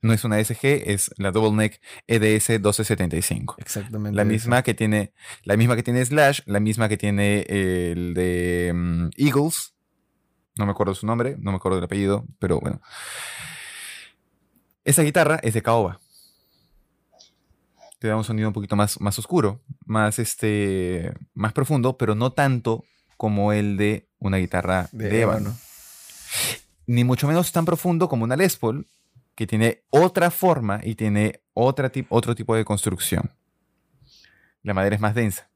[0.02, 3.56] No es una SG, es la Double Neck E EDS 1275.
[3.60, 4.16] Exactamente.
[4.16, 8.72] La misma que tiene, la misma que tiene Slash, la misma que tiene el de
[8.74, 9.74] mm, Eagles.
[10.56, 12.82] No me acuerdo su nombre, no me acuerdo del apellido, pero bueno.
[14.86, 16.00] Esa guitarra es de caoba.
[18.00, 22.32] Te da un sonido un poquito más, más oscuro, más, este, más profundo, pero no
[22.32, 22.86] tanto
[23.18, 25.40] como el de una guitarra de, De ébano.
[25.40, 25.58] ébano.
[26.88, 28.88] Ni mucho menos tan profundo como una Les Paul,
[29.40, 33.32] que tiene otra forma y tiene otra tip- otro tipo de construcción.
[34.64, 35.50] La madera es más densa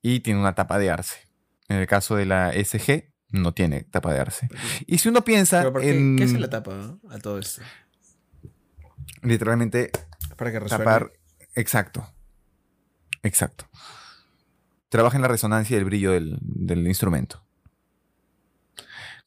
[0.00, 1.28] y tiene una tapa de arce.
[1.66, 4.48] En el caso de la SG, no tiene tapa de arce.
[4.86, 7.62] Y si uno piensa Pero ¿por qué, en ¿Qué se le tapa a todo esto?
[9.22, 9.90] literalmente
[10.36, 10.84] Para que resuene.
[10.84, 11.12] tapar.
[11.56, 12.08] Exacto.
[13.24, 13.66] Exacto.
[14.88, 17.44] Trabaja en la resonancia y el brillo del, del instrumento.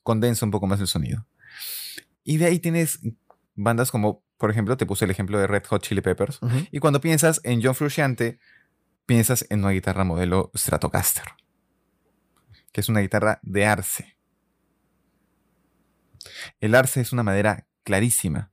[0.03, 1.27] Condensa un poco más el sonido.
[2.23, 2.99] Y de ahí tienes
[3.55, 6.39] bandas como, por ejemplo, te puse el ejemplo de Red Hot Chili Peppers.
[6.71, 8.39] Y cuando piensas en John Frusciante,
[9.05, 11.25] piensas en una guitarra modelo Stratocaster,
[12.71, 14.17] que es una guitarra de arce.
[16.59, 18.51] El arce es una madera clarísima.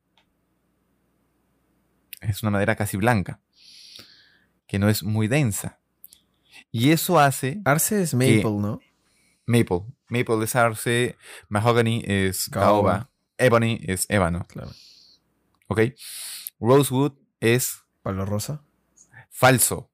[2.20, 3.40] Es una madera casi blanca,
[4.66, 5.80] que no es muy densa.
[6.70, 7.60] Y eso hace...
[7.64, 8.80] Arce es maple, ¿no?
[9.46, 9.82] Maple.
[10.08, 11.16] Maple es arce,
[11.48, 14.44] mahogany es caoba, ebony es ébano.
[14.46, 14.70] Claro.
[15.72, 15.80] ¿Ok?
[16.60, 18.62] Rosewood es Palo rosa.
[19.30, 19.90] falso.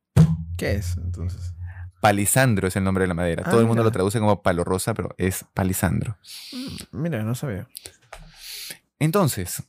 [0.57, 1.55] ¿Qué es entonces?
[2.01, 3.43] Palisandro es el nombre de la madera.
[3.47, 3.89] Ah, Todo el mundo mira.
[3.89, 6.17] lo traduce como palo rosa, pero es palisandro.
[6.53, 7.69] Mm, Mira, no sabía.
[8.99, 9.63] Entonces,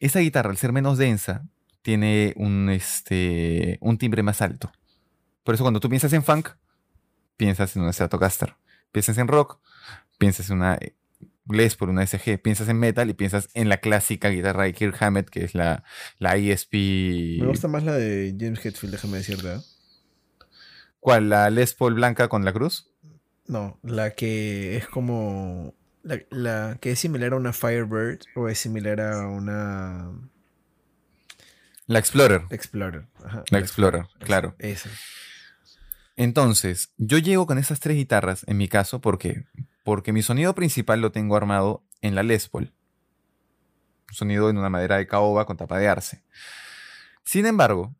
[0.00, 1.46] esa guitarra, al ser menos densa,
[1.82, 4.70] tiene un, este, un timbre más alto.
[5.44, 6.50] Por eso cuando tú piensas en funk,
[7.36, 8.56] piensas en una Stratocaster.
[8.92, 9.60] Piensas en rock,
[10.18, 10.78] piensas en una
[11.48, 12.40] Les Paul, una SG.
[12.42, 15.84] Piensas en metal y piensas en la clásica guitarra de Kirk Hammett, que es la,
[16.18, 16.72] la ESP...
[17.40, 19.54] Me gusta más la de James Hetfield, déjame decirte.
[19.54, 19.60] ¿eh?
[21.00, 21.28] ¿Cuál?
[21.28, 22.90] ¿La Les Paul blanca con la cruz?
[23.46, 25.74] No, la que es como.
[26.02, 30.10] La, la que es similar a una Firebird o es similar a una
[31.86, 32.42] La Explorer.
[32.50, 33.06] Explorer.
[33.24, 34.56] Ajá, La Explorer, esa, claro.
[34.58, 34.90] Esa.
[36.16, 39.44] Entonces, yo llego con esas tres guitarras, en mi caso, ¿por qué?
[39.86, 42.74] Porque mi sonido principal lo tengo armado en la Les Paul.
[44.08, 46.24] Un sonido en una madera de caoba con tapa de arce.
[47.22, 47.94] Sin embargo,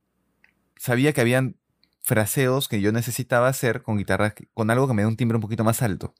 [0.76, 1.61] sabía que habían
[2.03, 5.43] fraseos que yo necesitaba hacer con guitarras, con algo que me dé un timbre un
[5.43, 6.12] poquito más alto.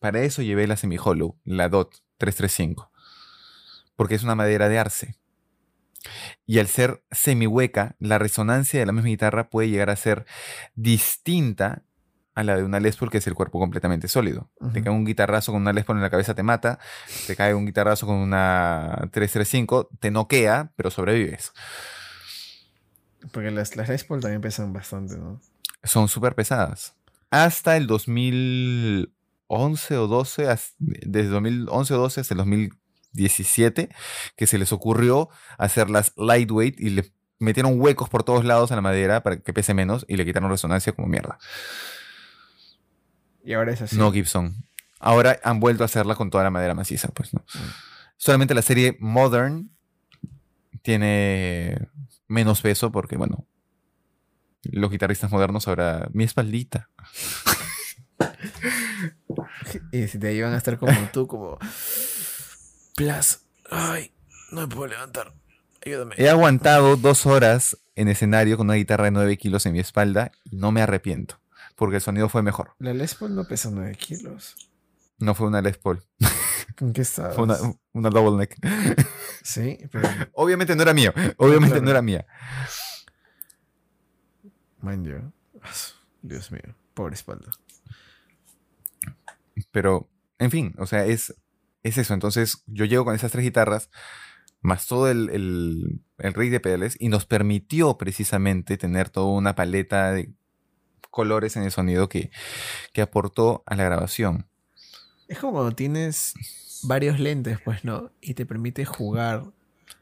[0.00, 2.92] Para eso llevé la semi-hollow, la DOT 335.
[3.96, 5.16] Porque es una madera de arce.
[6.44, 10.26] Y al ser semi-hueca, la resonancia de la misma guitarra puede llegar a ser
[10.74, 11.84] distinta
[12.38, 14.50] a la de una Les Paul, que es el cuerpo completamente sólido.
[14.72, 16.78] Te cae un guitarrazo con una Les Paul en la cabeza, te mata.
[17.26, 21.52] Te cae un guitarrazo con una 335, te noquea, pero sobrevives.
[23.32, 25.40] Porque las, las Les Paul también pesan bastante, ¿no?
[25.82, 26.94] Son súper pesadas.
[27.30, 33.88] Hasta el 2011 o 12, as- desde 2011 o 12 hasta el 2017,
[34.36, 35.28] que se les ocurrió
[35.58, 39.74] hacerlas lightweight y le metieron huecos por todos lados a la madera para que pese
[39.74, 41.38] menos y le quitaron resonancia como mierda.
[43.48, 43.96] Y ahora es así.
[43.96, 44.62] No Gibson.
[45.00, 47.42] Ahora han vuelto a hacerla con toda la madera maciza, pues, ¿no?
[48.18, 49.70] Solamente la serie Modern
[50.82, 51.88] tiene
[52.26, 53.46] menos peso porque, bueno,
[54.64, 56.90] los guitarristas modernos ahora mi espaldita.
[59.92, 61.58] Y si te iban a estar como tú, como.
[62.96, 63.38] Plus.
[63.70, 64.12] Ay,
[64.52, 65.32] no me puedo levantar.
[65.86, 66.16] Ayúdame.
[66.18, 70.32] He aguantado dos horas en escenario con una guitarra de 9 kilos en mi espalda
[70.44, 71.40] y no me arrepiento,
[71.78, 72.72] porque el sonido fue mejor.
[72.80, 74.56] La Les Paul no pesa 9 kilos.
[75.18, 76.02] No fue una Les Paul,
[76.76, 77.34] ¿Con qué estabas?
[77.36, 77.56] fue una,
[77.92, 78.58] una double neck.
[79.42, 80.06] Sí, pero.
[80.34, 81.84] Obviamente no era mío, obviamente Claro.
[81.84, 82.26] no era mía.
[84.82, 85.32] Mind you.
[86.22, 86.74] Dios mío.
[86.94, 87.50] Pobre espalda.
[89.70, 90.08] Pero,
[90.38, 91.34] en fin, o sea, es,
[91.82, 92.14] es eso.
[92.14, 93.90] Entonces, yo llego con esas tres guitarras,
[94.60, 99.54] más todo el, el, el rig de pedales, y nos permitió precisamente tener toda una
[99.54, 100.32] paleta de
[101.10, 102.30] colores en el sonido que,
[102.92, 104.46] que aportó a la grabación.
[105.28, 106.34] Es como cuando tienes
[106.82, 108.12] varios lentes, pues, ¿no?
[108.20, 109.44] Y te permite jugar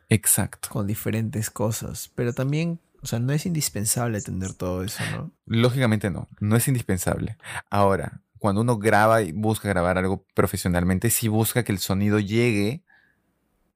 [0.09, 0.69] Exacto.
[0.71, 2.11] con diferentes cosas.
[2.15, 5.33] Pero también, o sea, no es indispensable tener todo eso, ¿no?
[5.47, 7.37] Lógicamente no, no es indispensable.
[7.71, 12.85] Ahora, cuando uno graba y busca grabar algo profesionalmente, sí busca que el sonido llegue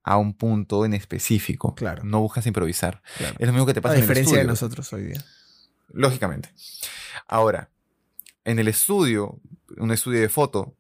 [0.03, 1.74] a un punto en específico.
[1.74, 2.05] Claro.
[2.05, 3.03] No buscas improvisar.
[3.18, 3.37] Claro.
[3.39, 5.24] Es lo mismo que te A pasa en el diferencia de nosotros hoy día.
[5.93, 6.51] Lógicamente.
[7.26, 7.70] Ahora,
[8.45, 9.41] en el estudio,
[9.76, 10.76] un estudio de foto,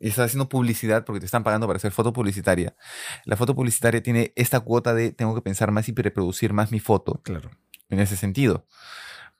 [0.00, 2.76] y estás haciendo publicidad porque te están pagando para hacer foto publicitaria.
[3.24, 6.80] La foto publicitaria tiene esta cuota de tengo que pensar más y preproducir más mi
[6.80, 7.50] foto Claro.
[7.88, 8.66] en ese sentido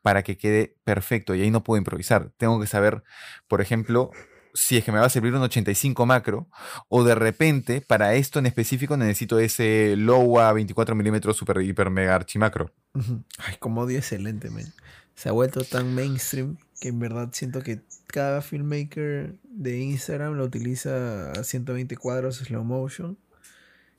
[0.01, 2.31] para que quede perfecto y ahí no puedo improvisar.
[2.37, 3.03] Tengo que saber,
[3.49, 4.11] por ejemplo,
[4.55, 6.49] si es que me va a servir un 85 macro
[6.89, 12.15] o de repente para esto en específico necesito ese Lowa 24 milímetros super hiper mega
[12.15, 12.71] archimacro.
[12.95, 13.25] Ujú.
[13.39, 14.73] Ay, como odio ese lente, man.
[15.17, 20.45] Se ha vuelto tan mainstream que en verdad siento que cada filmmaker de Instagram lo
[20.45, 23.19] utiliza a 120 cuadros slow motion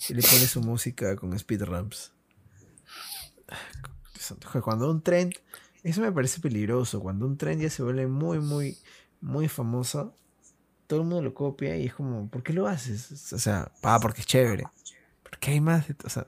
[0.07, 2.13] y le pone su música con speed ramps.
[4.63, 5.33] Cuando un trend,
[5.83, 7.01] eso me parece peligroso.
[7.01, 8.77] Cuando un trend ya se vuelve muy, muy,
[9.21, 10.15] muy famoso,
[10.87, 13.33] todo el mundo lo copia y es como, ¿por qué lo haces?
[13.33, 14.63] O sea, ah, porque es chévere.
[15.23, 16.27] Porque hay más, o sea,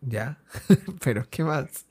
[0.00, 0.38] ya,
[1.02, 1.86] pero ¿qué más?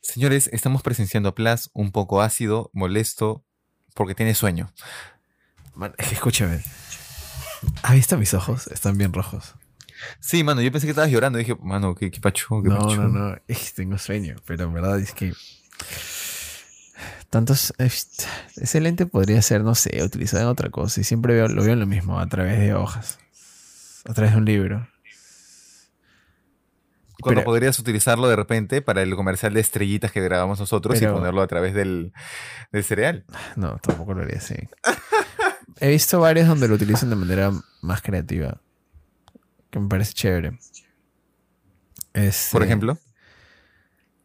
[0.00, 3.44] Señores, estamos presenciando a Plas un poco ácido, molesto,
[3.94, 4.72] porque tiene sueño.
[5.74, 6.62] Man, escúchame.
[7.82, 8.66] ¿Has visto mis ojos?
[8.66, 9.54] Están bien rojos.
[10.18, 11.38] Sí, mano, yo pensé que estabas llorando.
[11.38, 12.96] Dije, mano, qué, qué pacho, qué No, pacho.
[12.96, 13.36] no, no.
[13.46, 15.32] Es que tengo sueño, pero en verdad es que.
[17.32, 17.72] Tantos.
[17.78, 21.00] Ese lente podría ser, no sé, utilizado en otra cosa.
[21.00, 23.18] Y siempre veo, lo veo en lo mismo, a través de hojas.
[24.04, 24.86] A través de un libro.
[27.22, 31.12] Cuando Pero- podrías utilizarlo de repente para el comercial de estrellitas que grabamos nosotros Pero-
[31.12, 32.12] y ponerlo a través del,
[32.70, 33.24] del cereal.
[33.56, 34.54] No, tampoco lo haría así.
[35.80, 38.60] He visto varios donde lo utilizan de manera más creativa.
[39.70, 40.58] Que me parece chévere.
[42.12, 42.98] Este, Por ejemplo.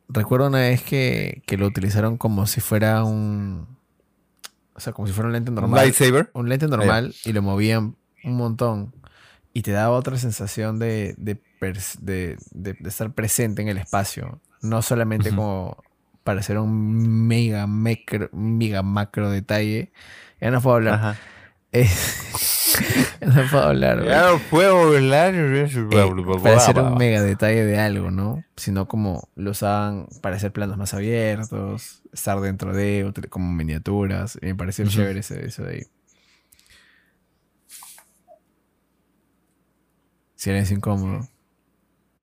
[0.10, 3.68] Recuerdo una vez que, que lo utilizaron como si fuera un.
[4.74, 5.82] O sea, como si fuera un lente Un normal.
[5.82, 6.30] lightsaber.
[6.34, 8.94] Un lente normal y lo movían un montón.
[9.54, 11.42] Y te daba otra sensación de, de,
[12.00, 14.40] de- estar presente en el espacio.
[14.62, 15.78] No solamente como
[16.24, 19.92] para hacer un mega, macro, mega macro detalle.
[20.40, 20.94] Ya no puedo hablar.
[20.94, 21.18] Ajá.
[23.26, 23.98] no puedo hablar.
[23.98, 24.10] güey.
[24.10, 25.34] Ya no puedo hablar.
[25.36, 28.44] Eh, para hacer un mega detalle de algo, ¿no?
[28.56, 34.38] Sino como lo usaban para hacer planos más abiertos, estar dentro de, como miniaturas.
[34.42, 34.94] Me pareció Ujú.
[34.94, 35.84] chévere ese- eso de ahí.
[40.36, 41.28] Silencio incómodo.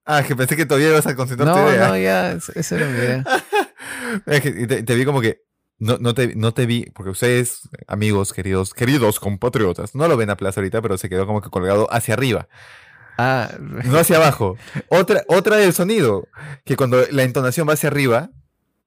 [0.06, 2.86] Ah, que pensé que todavía ibas a concentrar tu No, no, ya, es- esa era
[2.86, 3.24] mi idea.
[4.26, 5.40] Es que te, te vi como que.
[5.78, 10.30] No, no, te, no te vi, porque ustedes, amigos, queridos, queridos compatriotas, no lo ven
[10.30, 12.48] a plaza ahorita, pero se quedó como que colgado hacia arriba,
[13.16, 14.56] Ah, no hacia abajo.
[14.88, 16.26] Otra, otra del sonido,
[16.64, 18.30] que cuando la entonación va hacia arriba,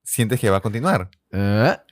[0.02, 1.82] sientes que va a continuar ah,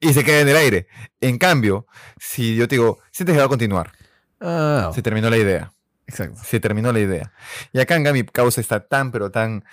[0.00, 0.86] y se queda en el aire.
[1.20, 1.86] En cambio,
[2.18, 3.92] si yo te digo, sientes que va a continuar,
[4.40, 5.72] ah, se terminó la idea.
[6.06, 6.40] exacto.
[6.44, 7.32] Se terminó la idea.
[7.72, 9.64] Y acá en mi causa está tan, pero tan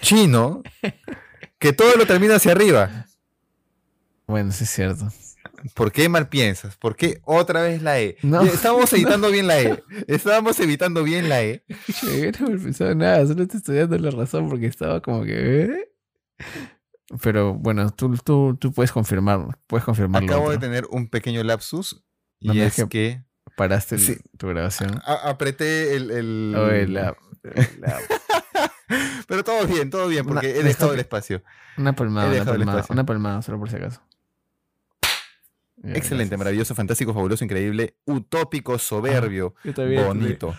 [0.00, 0.62] chino,
[1.60, 3.06] que todo lo termina hacia arriba.
[4.26, 5.08] Bueno, sí es cierto.
[5.74, 6.76] ¿Por qué mal piensas?
[6.76, 8.16] ¿Por qué otra vez la E?
[8.22, 8.42] No.
[8.42, 9.82] Estábamos evitando bien la E.
[10.08, 11.64] Estábamos evitando bien la E.
[12.02, 15.62] Yo no he pensado nada, solo estoy estudiando la razón porque estaba como que.
[15.64, 15.92] ¿eh?
[17.22, 20.28] Pero bueno, tú, tú, tú puedes confirmar, puedes confirmarlo.
[20.32, 22.02] Acabo de tener un pequeño lapsus.
[22.40, 23.22] No Y me es deje- que
[23.56, 24.16] Paraste el- Sí.
[24.38, 25.02] tu grabación.
[25.04, 26.10] a- apreté el...
[26.10, 27.16] el- Oye, la-
[27.80, 27.98] la-
[29.28, 31.42] Pero todo bien, todo bien, porque Una- he dejado el espacio.
[31.76, 34.02] una palmada, una palmada, una palmada, solo por si acaso.
[35.82, 36.38] Ya, Excelente, gracias.
[36.38, 40.04] maravilloso, fantástico, fabuloso, increíble, utópico, soberbio, también.
[40.04, 40.54] bonito.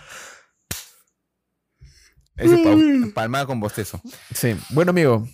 [2.37, 4.01] Ese pau- palmada con bostezo.
[4.33, 5.27] Sí, bueno amigo.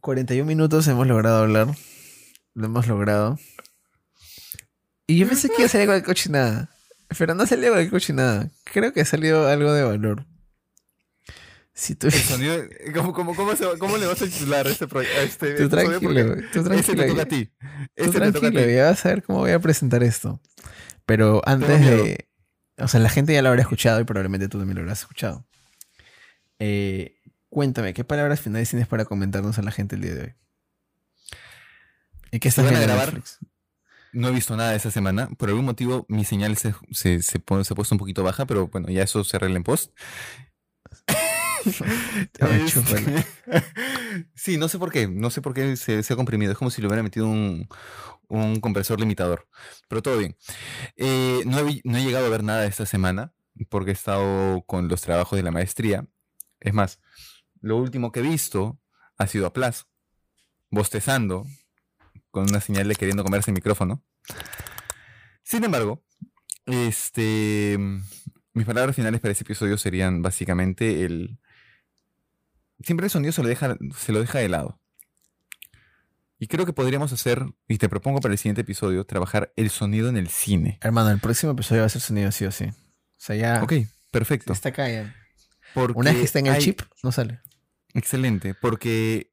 [0.00, 1.68] 41 minutos hemos logrado hablar.
[2.54, 3.38] Lo hemos logrado.
[5.06, 6.70] Y yo pensé que iba a salir con cochinada.
[7.18, 8.50] Pero no salió con cochinada.
[8.64, 10.26] Creo que salió algo de valor.
[11.80, 12.56] Si tú, El sonido,
[12.94, 16.36] ¿cómo, cómo, cómo, se cómo le vas a titular este, pro- a este tú tranquilo,
[16.52, 17.06] tú Ese te tranquilo.
[17.06, 17.46] toca a ti.
[17.46, 17.54] Tú
[17.96, 18.72] Ese te toca a tranquilo, ti.
[18.74, 20.42] ya vas a ver cómo voy a presentar esto.
[21.06, 22.28] Pero antes de.
[22.76, 25.46] O sea, la gente ya lo habrá escuchado y probablemente tú también lo habrás escuchado.
[26.58, 27.16] Eh,
[27.48, 30.34] cuéntame, ¿qué palabras finales tienes para comentarnos a la gente el día de hoy?
[32.30, 33.06] ¿Y qué estás viendo en grabar?
[33.14, 33.38] Netflix?
[34.12, 35.30] No he visto nada esa semana.
[35.38, 38.44] Por algún motivo mi señal se, se, se, pone- se ha puesto un poquito baja,
[38.44, 39.92] pero bueno, ya eso se arregla en post.
[42.40, 43.24] Este,
[44.34, 45.08] sí, no sé por qué.
[45.08, 46.52] No sé por qué se, se ha comprimido.
[46.52, 47.68] Es como si le hubiera metido un,
[48.28, 49.48] un compresor limitador.
[49.88, 50.36] Pero todo bien.
[50.96, 53.32] Eh, no, he, vi- no he llegado a ver nada esta semana
[53.68, 56.06] porque he estado con los trabajos de la maestría.
[56.60, 57.00] Es más,
[57.60, 58.78] lo último que he visto
[59.18, 59.52] ha sido a
[60.70, 61.46] bostezando,
[62.30, 64.02] con una señal de queriendo comerse el micrófono.
[65.42, 66.02] Sin embargo,
[66.66, 67.76] este,
[68.54, 71.38] mis palabras finales para este episodio serían básicamente el...
[72.82, 74.80] Siempre el sonido se lo deja, se lo deja de lado.
[76.38, 80.08] Y creo que podríamos hacer, y te propongo para el siguiente episodio, trabajar el sonido
[80.08, 80.78] en el cine.
[80.80, 82.64] Hermano, el próximo episodio va a ser sonido sí o sí.
[82.64, 82.74] O
[83.18, 83.62] sea, ya.
[83.62, 83.74] Ok,
[84.10, 84.52] perfecto.
[84.54, 85.14] Está acá ya.
[85.74, 87.40] Porque Una vez que está en el hay- chip, no sale.
[87.92, 89.30] Excelente, porque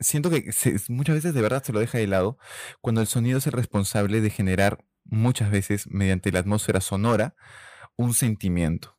[0.00, 2.38] siento que se- muchas veces de verdad se lo deja de lado
[2.80, 7.36] cuando el sonido es el responsable de generar muchas veces mediante la atmósfera sonora
[7.96, 8.98] un sentimiento.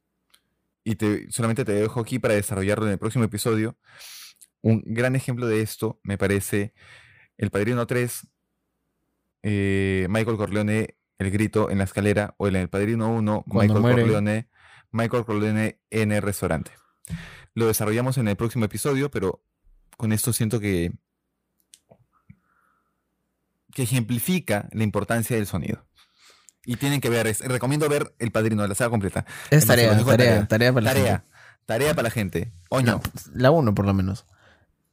[0.86, 3.75] Y te, solamente te dejo aquí para desarrollarlo en el próximo episodio.
[4.61, 6.73] Un gran ejemplo de esto me parece
[7.38, 8.27] El Padrino 3,
[9.41, 13.81] eh, Michael Corleone, El Grito en la escalera, o en El Padrino 1, Cuando Michael
[13.81, 14.01] muere.
[14.03, 14.49] Corleone,
[14.91, 16.71] Michael Corleone en el restaurante.
[17.55, 19.43] Lo desarrollamos en el próximo episodio, pero
[19.97, 20.91] con esto siento que,
[23.73, 25.88] que ejemplifica la importancia del sonido.
[26.66, 29.26] Y tienen que ver, es- recomiendo ver El Padrino, la saga completa.
[29.51, 30.47] Es tarea, tarea, tarea.
[30.47, 31.26] tarea para la Tarea, gente.
[31.66, 32.51] tarea para la gente.
[32.70, 32.91] Oño.
[32.93, 33.01] No,
[33.34, 34.26] la uno por lo menos.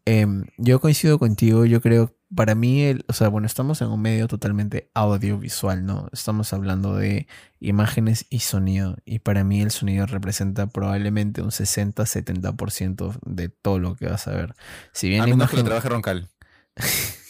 [0.05, 4.03] Em, yo coincido contigo, yo creo, para mí, el, o sea, bueno, estamos en un
[4.03, 6.09] medio totalmente audiovisual, ¿no?
[6.12, 7.29] Estamos hablando de
[7.61, 13.95] imágenes y sonido, y para mí el sonido representa probablemente un 60-70% de todo lo
[13.95, 14.55] que vas a ver.
[14.93, 16.29] Si bien a menos que lo imagen, trabaje Roncal.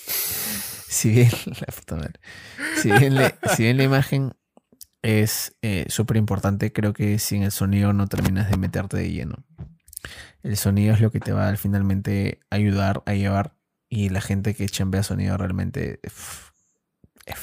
[0.92, 2.20] si bien, la puta madre.
[2.80, 4.32] Si bien, le- si bien la imagen
[5.02, 6.72] es eh, súper importante.
[6.72, 9.44] Creo que sin el sonido no terminas de meterte de lleno.
[10.42, 13.54] El sonido es lo que te va a finalmente ayudar a llevar
[13.88, 16.12] y la gente que chambea sonido realmente es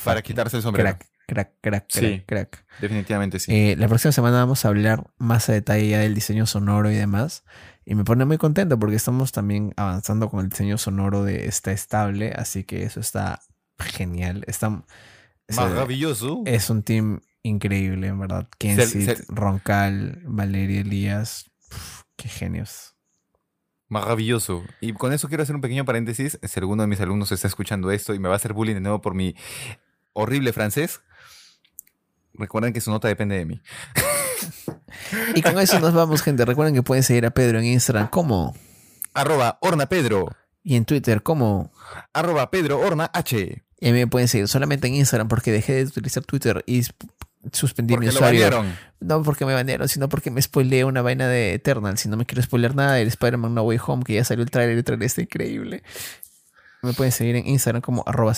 [0.04, 0.89] Para fucking quitarse el sombrero.
[0.89, 2.24] Crack, crack, crack, crack, Sí.
[2.26, 2.66] crack.
[2.82, 3.52] Definitivamente sí.
[3.54, 6.95] Eh, la próxima semana vamos a hablar más a detalle ya del diseño sonoro y
[6.95, 7.43] demás.
[7.90, 11.72] Y me pone muy contento porque estamos también avanzando con el diseño sonoro de Está
[11.72, 12.32] Estable.
[12.36, 13.42] Así que eso está
[13.80, 14.44] genial.
[14.46, 14.84] Está,
[15.56, 16.44] Maravilloso.
[16.46, 18.48] es un team increíble, en verdad.
[18.60, 21.50] Kensit, Roncal, Valeria Elías.
[21.72, 22.94] uf, qué genios.
[23.88, 24.64] Maravilloso.
[24.82, 26.38] Y con eso quiero hacer un pequeño paréntesis.
[26.44, 28.82] Si alguno de mis alumnos está escuchando esto y me va a hacer bullying de
[28.82, 29.34] nuevo por mi
[30.14, 31.02] horrible francés,
[32.36, 33.62] recuerden que su nota depende de mí.
[35.36, 36.46] Y con eso nos vamos, gente.
[36.46, 38.56] Recuerden que pueden seguir a Pedro en Instagram como
[39.14, 40.28] Arroba Orna Pedro.
[40.64, 41.72] y en Twitter como
[42.14, 43.64] Arroba Pedro Orna H.
[43.80, 46.84] Y a mí me pueden seguir solamente en Instagram porque dejé de utilizar Twitter y
[47.54, 48.66] suspendí mi Porque usuario.
[49.00, 51.98] No porque me banearon, sino porque me spoileé una vaina de Eternal.
[51.98, 54.52] Si no me quiero spoilear nada del Spider-Man No Way Home, que ya salió el
[54.52, 55.84] trailer, el trailer está increíble.
[56.82, 58.34] Me pueden seguir en Instagram como arroba.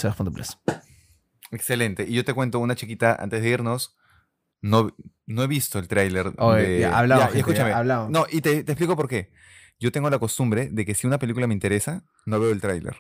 [1.52, 2.06] Excelente.
[2.08, 3.96] Y yo te cuento una chiquita antes de irnos.
[4.62, 4.96] No,
[5.26, 6.32] no he visto el tráiler.
[6.34, 7.70] De- ya, hablamos, Ya, gente, escúchame.
[7.72, 8.10] ya, hablamos.
[8.12, 9.32] No, y te, te explico por qué.
[9.80, 12.96] Yo tengo la costumbre de que si una película me interesa, no veo el tráiler.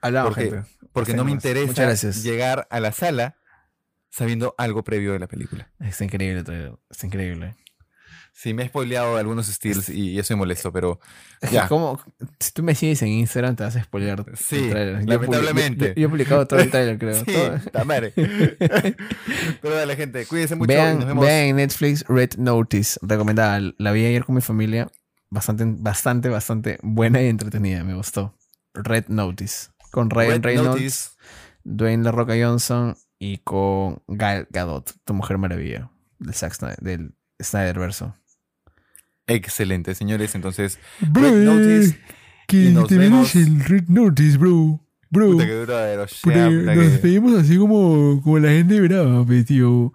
[0.00, 0.68] Hablamos, Porque- gente.
[0.92, 3.38] Porque no me interesa llegar a la sala
[4.10, 5.72] sabiendo algo previo de la película.
[5.80, 6.44] Está increíble.
[6.90, 7.56] Está increíble.
[8.34, 10.98] Sí, me he spoileado algunos steals y eso me molesto, pero
[11.50, 11.68] Ya.
[11.68, 12.00] como,
[12.40, 15.00] si tú me sigues en Instagram, te vas a spoilear Sí, el trailer.
[15.00, 15.88] Yo lamentablemente.
[15.88, 17.14] Yo, yo he publicado todo el trailer, creo.
[17.24, 17.32] sí,
[17.72, 17.84] todo.
[17.84, 18.12] madre.
[19.60, 21.24] pero dale, gente, cuídense mucho Vean, nos vemos.
[21.24, 23.60] vean en Netflix Red Notice, recomendada.
[23.78, 24.90] La vi ayer con mi familia.
[25.30, 27.84] Bastante, bastante, bastante buena y entretenida.
[27.84, 28.34] Me gustó.
[28.74, 29.68] Red Notice.
[29.90, 31.16] Con Ryan Reynolds.
[31.64, 35.90] Dwayne La Roca Johnson y con Gal Gadot, tu mujer maravilla.
[36.18, 38.16] Del, Zack Snyder, del Snyderverso.
[39.26, 40.34] Excelente, señores.
[40.34, 41.98] Entonces, Bro, Red Notice.
[42.48, 43.48] que y nos tenemos vemos.
[43.48, 44.80] el Red Notice, bro.
[45.10, 45.32] Bro.
[45.32, 46.20] Puta que puta nos
[46.74, 49.92] que- despedimos así como, como la gente brava, tío.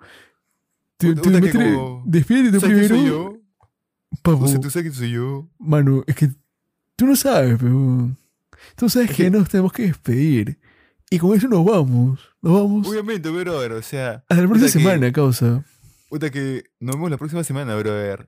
[0.97, 2.95] Tú, Puta- tú puta que como- Despídete tú ¿Sabes quién primero.
[2.95, 3.37] soy yo?
[4.21, 4.43] papu.
[4.45, 5.49] O sea, ¿tú sabes quién soy yo?
[5.59, 6.29] Mano, es que
[6.95, 8.15] tú no sabes, pero
[8.75, 10.59] tú sabes Es que que- nos tenemos que despedir.
[11.09, 12.19] Y con eso nos vamos.
[12.41, 13.71] Nos vamos Obviamente, brother.
[13.73, 15.63] O sea, a la próxima puta que- semana, causa.
[16.09, 18.27] puta que nos vemos la próxima semana, brother.